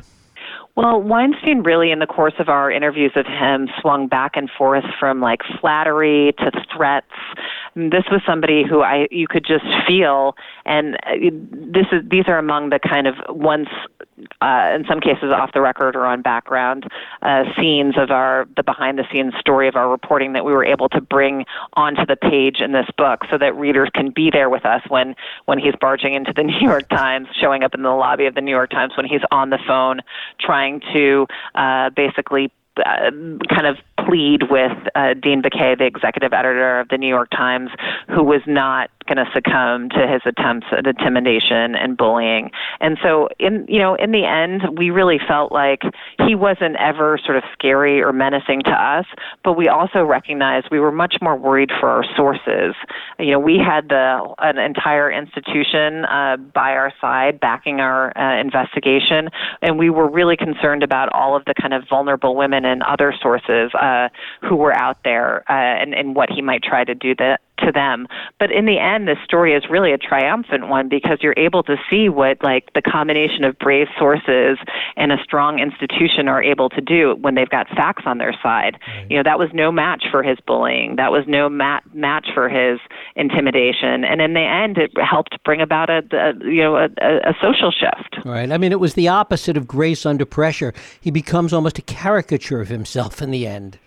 Well, 0.76 1.02
Weinstein 1.02 1.64
really, 1.64 1.92
in 1.92 2.00
the 2.00 2.06
course 2.06 2.34
of 2.38 2.50
our 2.50 2.70
interviews 2.70 3.14
of 3.16 3.26
him, 3.26 3.70
swung 3.80 4.08
back 4.08 4.32
and 4.36 4.50
forth 4.58 4.84
from 5.00 5.22
like 5.22 5.40
flattery 5.62 6.34
to 6.40 6.52
threats. 6.76 7.08
This 7.76 8.04
was 8.12 8.22
somebody 8.26 8.64
who 8.68 8.82
I 8.82 9.08
you 9.12 9.28
could 9.28 9.46
just 9.46 9.66
feel, 9.88 10.36
and 10.66 10.96
uh, 11.06 11.16
this 11.52 11.88
is 11.92 12.04
these 12.10 12.26
are 12.28 12.38
among 12.38 12.70
the 12.70 12.80
kind 12.80 13.08
of 13.08 13.16
once, 13.30 13.70
uh, 14.42 14.72
in 14.76 14.86
some 14.88 15.00
cases, 15.00 15.32
off 15.36 15.52
the 15.54 15.62
record 15.62 15.96
or 15.96 16.06
on 16.06 16.22
background 16.22 16.90
uh, 17.22 17.44
scenes 17.58 17.96
of 17.98 18.12
our 18.12 18.48
the 18.56 18.64
behind 18.64 18.98
the 18.98 19.06
scenes 19.12 19.34
story 19.40 19.68
of 19.68 19.76
our 19.76 19.90
reporting 19.90 20.34
that 20.34 20.46
we 20.46 20.54
were 20.54 20.66
able 20.66 20.90
to 20.90 21.02
bring 21.02 21.46
onto 21.74 22.06
the 22.06 22.16
page 22.16 22.62
in 22.62 22.72
this 22.72 22.88
book, 22.98 23.22
so 23.30 23.38
that 23.38 23.56
readers 23.56 23.90
can 23.94 24.10
be 24.10 24.30
there 24.32 24.50
with 24.50 24.66
us 24.66 24.82
when 24.90 25.16
when 25.46 25.60
he's 25.60 25.76
barging 25.80 26.14
into 26.14 26.34
the 26.34 26.44
New 26.52 26.60
York 26.60 26.90
Times, 26.90 27.28
showing 27.40 27.64
up 27.64 27.74
in 27.74 27.84
the 27.84 27.90
lobby 27.90 28.26
of 28.26 28.36
the 28.36 28.42
New 28.42 28.52
York 28.52 28.72
Times, 28.72 28.94
when 28.98 29.06
he's 29.06 29.24
on 29.32 29.50
the 29.50 29.60
phone 29.68 30.02
trying 30.40 30.66
trying 30.66 30.82
to 30.94 31.28
uh, 31.56 31.90
basically 31.92 32.52
uh, 32.84 33.12
kind 33.54 33.68
of 33.68 33.78
plead 34.06 34.50
with 34.50 34.78
uh, 34.96 35.14
Dean 35.14 35.42
Baquet, 35.42 35.78
the 35.78 35.86
executive 35.86 36.34
editor 36.34 36.80
of 36.80 36.90
the 36.90 36.98
New 36.98 37.08
York 37.08 37.30
Times, 37.32 37.70
who 38.10 38.24
was 38.24 38.42
not 38.46 38.90
going 39.08 39.18
to 39.18 39.30
succumb 39.34 39.90
to 39.90 40.08
his 40.08 40.22
attempts 40.26 40.68
at 40.72 40.88
intimidation 40.88 41.76
and 41.76 41.98
bullying. 41.98 42.52
And 42.80 42.98
so, 43.02 43.30
in 43.40 43.66
you 43.68 43.80
know, 43.80 43.96
in 43.96 44.12
the 44.12 44.26
end, 44.26 44.78
we 44.78 44.90
really 44.90 45.20
felt 45.28 45.52
like 45.52 45.82
he 46.26 46.36
wasn't 46.36 46.76
ever 46.78 47.20
sort 47.24 47.38
of 47.38 47.44
scary 47.54 48.02
or 48.02 48.12
menacing 48.14 48.64
to 48.64 48.72
us, 48.72 49.06
but 49.44 49.54
we 49.54 49.68
also 49.68 50.04
recognized 50.04 50.68
we 50.72 50.80
were 50.80 50.92
much 50.92 51.16
more 51.22 51.36
worried 51.36 51.72
for 51.80 51.90
our 51.90 52.06
sources. 52.16 52.76
You 53.20 53.32
know, 53.32 53.40
we 53.40 53.58
had 53.58 53.90
the 53.90 54.36
an 54.40 54.58
entire 54.58 55.12
institution 55.12 56.06
uh, 56.06 56.38
by 56.38 56.72
our 56.72 56.94
side 57.00 57.40
backing 57.40 57.80
our 57.80 58.16
uh, 58.18 58.40
investigation, 58.40 59.30
and 59.62 59.78
we 59.78 59.90
were 59.90 60.10
really 60.10 60.38
concerned 60.38 60.84
about 60.84 61.10
all 61.14 61.36
of 61.36 61.46
the 61.46 61.54
kind 61.60 61.74
of 61.74 61.84
vulnerable 61.90 62.36
women 62.36 62.66
and 62.66 62.84
other 62.84 63.14
sources 63.22 63.72
uh, 63.76 64.10
who 64.42 64.56
were 64.56 64.74
out 64.74 64.98
there 65.04 65.44
uh, 65.50 65.54
and, 65.54 65.94
and 65.94 66.16
what 66.16 66.30
he 66.30 66.42
might 66.42 66.64
try 66.64 66.84
to 66.84 66.96
do 66.96 67.16
that 67.16 67.42
to 67.60 67.72
them. 67.72 68.08
But 68.40 68.52
in 68.52 68.66
the 68.66 68.80
end, 68.80 69.08
this 69.08 69.18
story 69.24 69.54
is 69.54 69.64
really 69.70 69.92
a 69.92 69.98
triumphant 69.98 70.68
one 70.68 70.90
because 70.90 71.20
you're 71.22 71.36
able 71.38 71.64
to 71.64 71.78
see 71.90 72.10
what 72.10 72.44
like 72.44 72.72
the 72.74 72.82
combination 72.82 73.44
of 73.44 73.58
brave 73.60 73.88
sources 73.98 74.58
and 74.96 75.12
a 75.12 75.18
strong 75.24 75.60
institution 75.60 76.28
are 76.28 76.42
able 76.42 76.70
to 76.70 76.82
do 76.82 77.16
when 77.22 77.36
they've 77.36 77.50
got 77.50 77.68
facts 77.70 78.04
on 78.06 78.18
their 78.18 78.34
side. 78.44 78.78
Right. 78.88 79.08
You 79.10 79.18
know, 79.18 79.24
that 79.24 79.40
was 79.40 79.50
no 79.54 79.72
match 79.72 80.06
for 80.12 80.24
his 80.24 80.38
bullying. 80.46 80.96
That 80.98 81.12
was 81.12 81.24
no 81.28 81.50
mat- 81.50 81.84
match 81.94 82.28
for 82.34 82.50
his 82.50 82.80
intimidation. 83.16 84.04
And 84.04 84.22
in 84.22 84.34
the 84.34 84.42
end, 84.42 84.78
it 84.78 84.92
helped 85.02 85.42
bring 85.44 85.62
about 85.62 85.90
a, 85.90 86.02
a 86.12 86.34
you 86.46 86.62
know 86.62 86.76
a, 86.76 86.90
a 87.02 87.34
social 87.42 87.72
shift. 87.72 88.26
Right. 88.26 88.52
I 88.52 88.58
mean, 88.58 88.72
it 88.72 88.80
was 88.80 88.94
the 88.94 89.08
opposite 89.08 89.58
of 89.58 89.68
grace 89.68 90.06
under 90.06 90.26
pressure. 90.26 90.74
He 91.00 91.12
becomes 91.12 91.54
almost 91.54 91.78
a 91.78 91.82
caricature 91.82 92.62
of 92.62 92.70
himself 92.70 93.22
in 93.22 93.32
the 93.32 93.48
end. 93.48 93.80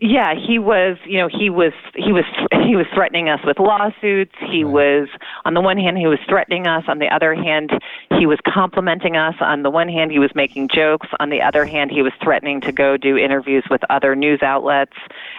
Yeah, 0.00 0.34
he 0.34 0.58
was. 0.58 0.98
You 1.06 1.18
know, 1.18 1.28
he 1.28 1.50
was. 1.50 1.72
He 1.94 2.12
was. 2.12 2.24
He 2.66 2.76
was 2.76 2.86
threatening 2.94 3.28
us 3.28 3.40
with 3.44 3.58
lawsuits. 3.58 4.34
He 4.38 4.62
right. 4.62 4.72
was. 4.72 5.08
On 5.44 5.54
the 5.54 5.60
one 5.60 5.78
hand, 5.78 5.98
he 5.98 6.06
was 6.06 6.18
threatening 6.28 6.66
us. 6.66 6.84
On 6.86 6.98
the 6.98 7.08
other 7.08 7.34
hand, 7.34 7.70
he 8.18 8.26
was 8.26 8.38
complimenting 8.46 9.16
us. 9.16 9.34
On 9.40 9.62
the 9.62 9.70
one 9.70 9.88
hand, 9.88 10.12
he 10.12 10.18
was 10.18 10.30
making 10.34 10.68
jokes. 10.68 11.08
On 11.18 11.30
the 11.30 11.40
other 11.40 11.64
hand, 11.64 11.90
he 11.90 12.02
was 12.02 12.12
threatening 12.22 12.60
to 12.60 12.72
go 12.72 12.96
do 12.96 13.16
interviews 13.16 13.64
with 13.70 13.80
other 13.90 14.14
news 14.14 14.42
outlets. 14.42 14.96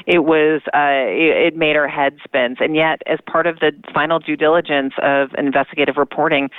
It 0.07 0.25
was. 0.25 0.61
Uh, 0.73 1.05
it, 1.07 1.53
it 1.53 1.55
made 1.55 1.75
our 1.75 1.87
head 1.87 2.17
spins. 2.23 2.57
And 2.59 2.75
yet, 2.75 3.01
as 3.05 3.19
part 3.29 3.47
of 3.47 3.59
the 3.59 3.71
final 3.93 4.19
due 4.19 4.35
diligence 4.35 4.93
of 5.01 5.29
investigative 5.37 5.97
reporting, 5.97 6.49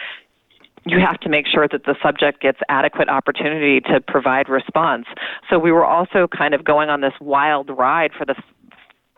you 0.86 0.98
have 0.98 1.20
to 1.20 1.28
make 1.28 1.46
sure 1.46 1.68
that 1.68 1.84
the 1.84 1.94
subject 2.02 2.40
gets 2.40 2.58
adequate 2.68 3.08
opportunity 3.08 3.80
to 3.80 4.00
provide 4.00 4.48
response. 4.48 5.06
So 5.48 5.58
we 5.58 5.72
were 5.72 5.84
also 5.84 6.26
kind 6.26 6.54
of 6.54 6.64
going 6.64 6.88
on 6.88 7.00
this 7.00 7.14
wild 7.20 7.70
ride 7.70 8.12
for 8.16 8.24
the 8.24 8.34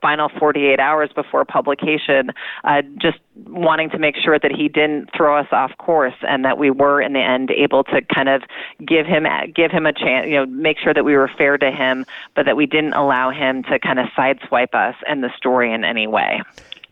final 0.04 0.28
48 0.38 0.78
hours 0.80 1.08
before 1.14 1.46
publication, 1.46 2.30
uh, 2.64 2.82
just 3.00 3.16
wanting 3.46 3.88
to 3.88 3.98
make 3.98 4.16
sure 4.22 4.38
that 4.38 4.52
he 4.52 4.68
didn't 4.68 5.08
throw 5.16 5.38
us 5.38 5.46
off 5.50 5.70
course 5.78 6.12
and 6.28 6.44
that 6.44 6.58
we 6.58 6.70
were 6.70 7.00
in 7.00 7.14
the 7.14 7.20
end 7.20 7.50
able 7.50 7.82
to 7.84 8.02
kind 8.14 8.28
of 8.28 8.42
give 8.86 9.06
him 9.06 9.26
give 9.54 9.70
him 9.70 9.86
a 9.86 9.94
chance, 9.94 10.26
you 10.26 10.34
know, 10.34 10.44
make 10.44 10.76
sure 10.78 10.92
that 10.92 11.06
we 11.06 11.16
were 11.16 11.30
fair 11.38 11.56
to 11.56 11.70
him, 11.70 12.04
but 12.36 12.44
that 12.44 12.54
we 12.54 12.66
didn't 12.66 12.92
allow 12.92 13.30
him 13.30 13.62
to 13.62 13.78
kind 13.78 13.98
of 13.98 14.06
sideswipe 14.08 14.74
us 14.74 14.94
and 15.08 15.24
the 15.24 15.30
story 15.38 15.72
in 15.72 15.84
any 15.84 16.06
way. 16.06 16.42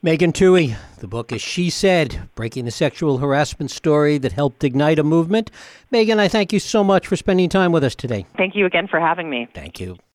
Megan 0.04 0.32
Twohey, 0.32 0.74
the 0.98 1.06
book 1.06 1.30
is 1.30 1.40
She 1.40 1.70
Said, 1.70 2.28
breaking 2.34 2.64
the 2.64 2.72
sexual 2.72 3.18
harassment 3.18 3.70
story 3.70 4.18
that 4.18 4.32
helped 4.32 4.64
ignite 4.64 4.98
a 4.98 5.04
movement. 5.04 5.48
Megan, 5.92 6.18
I 6.18 6.26
thank 6.26 6.52
you 6.52 6.58
so 6.58 6.82
much 6.82 7.06
for 7.06 7.14
spending 7.14 7.48
time 7.48 7.70
with 7.70 7.84
us 7.84 7.94
today. 7.94 8.26
Thank 8.36 8.56
you 8.56 8.66
again 8.66 8.88
for 8.88 8.98
having 8.98 9.30
me. 9.30 9.46
Thank 9.54 9.78
you. 9.78 9.98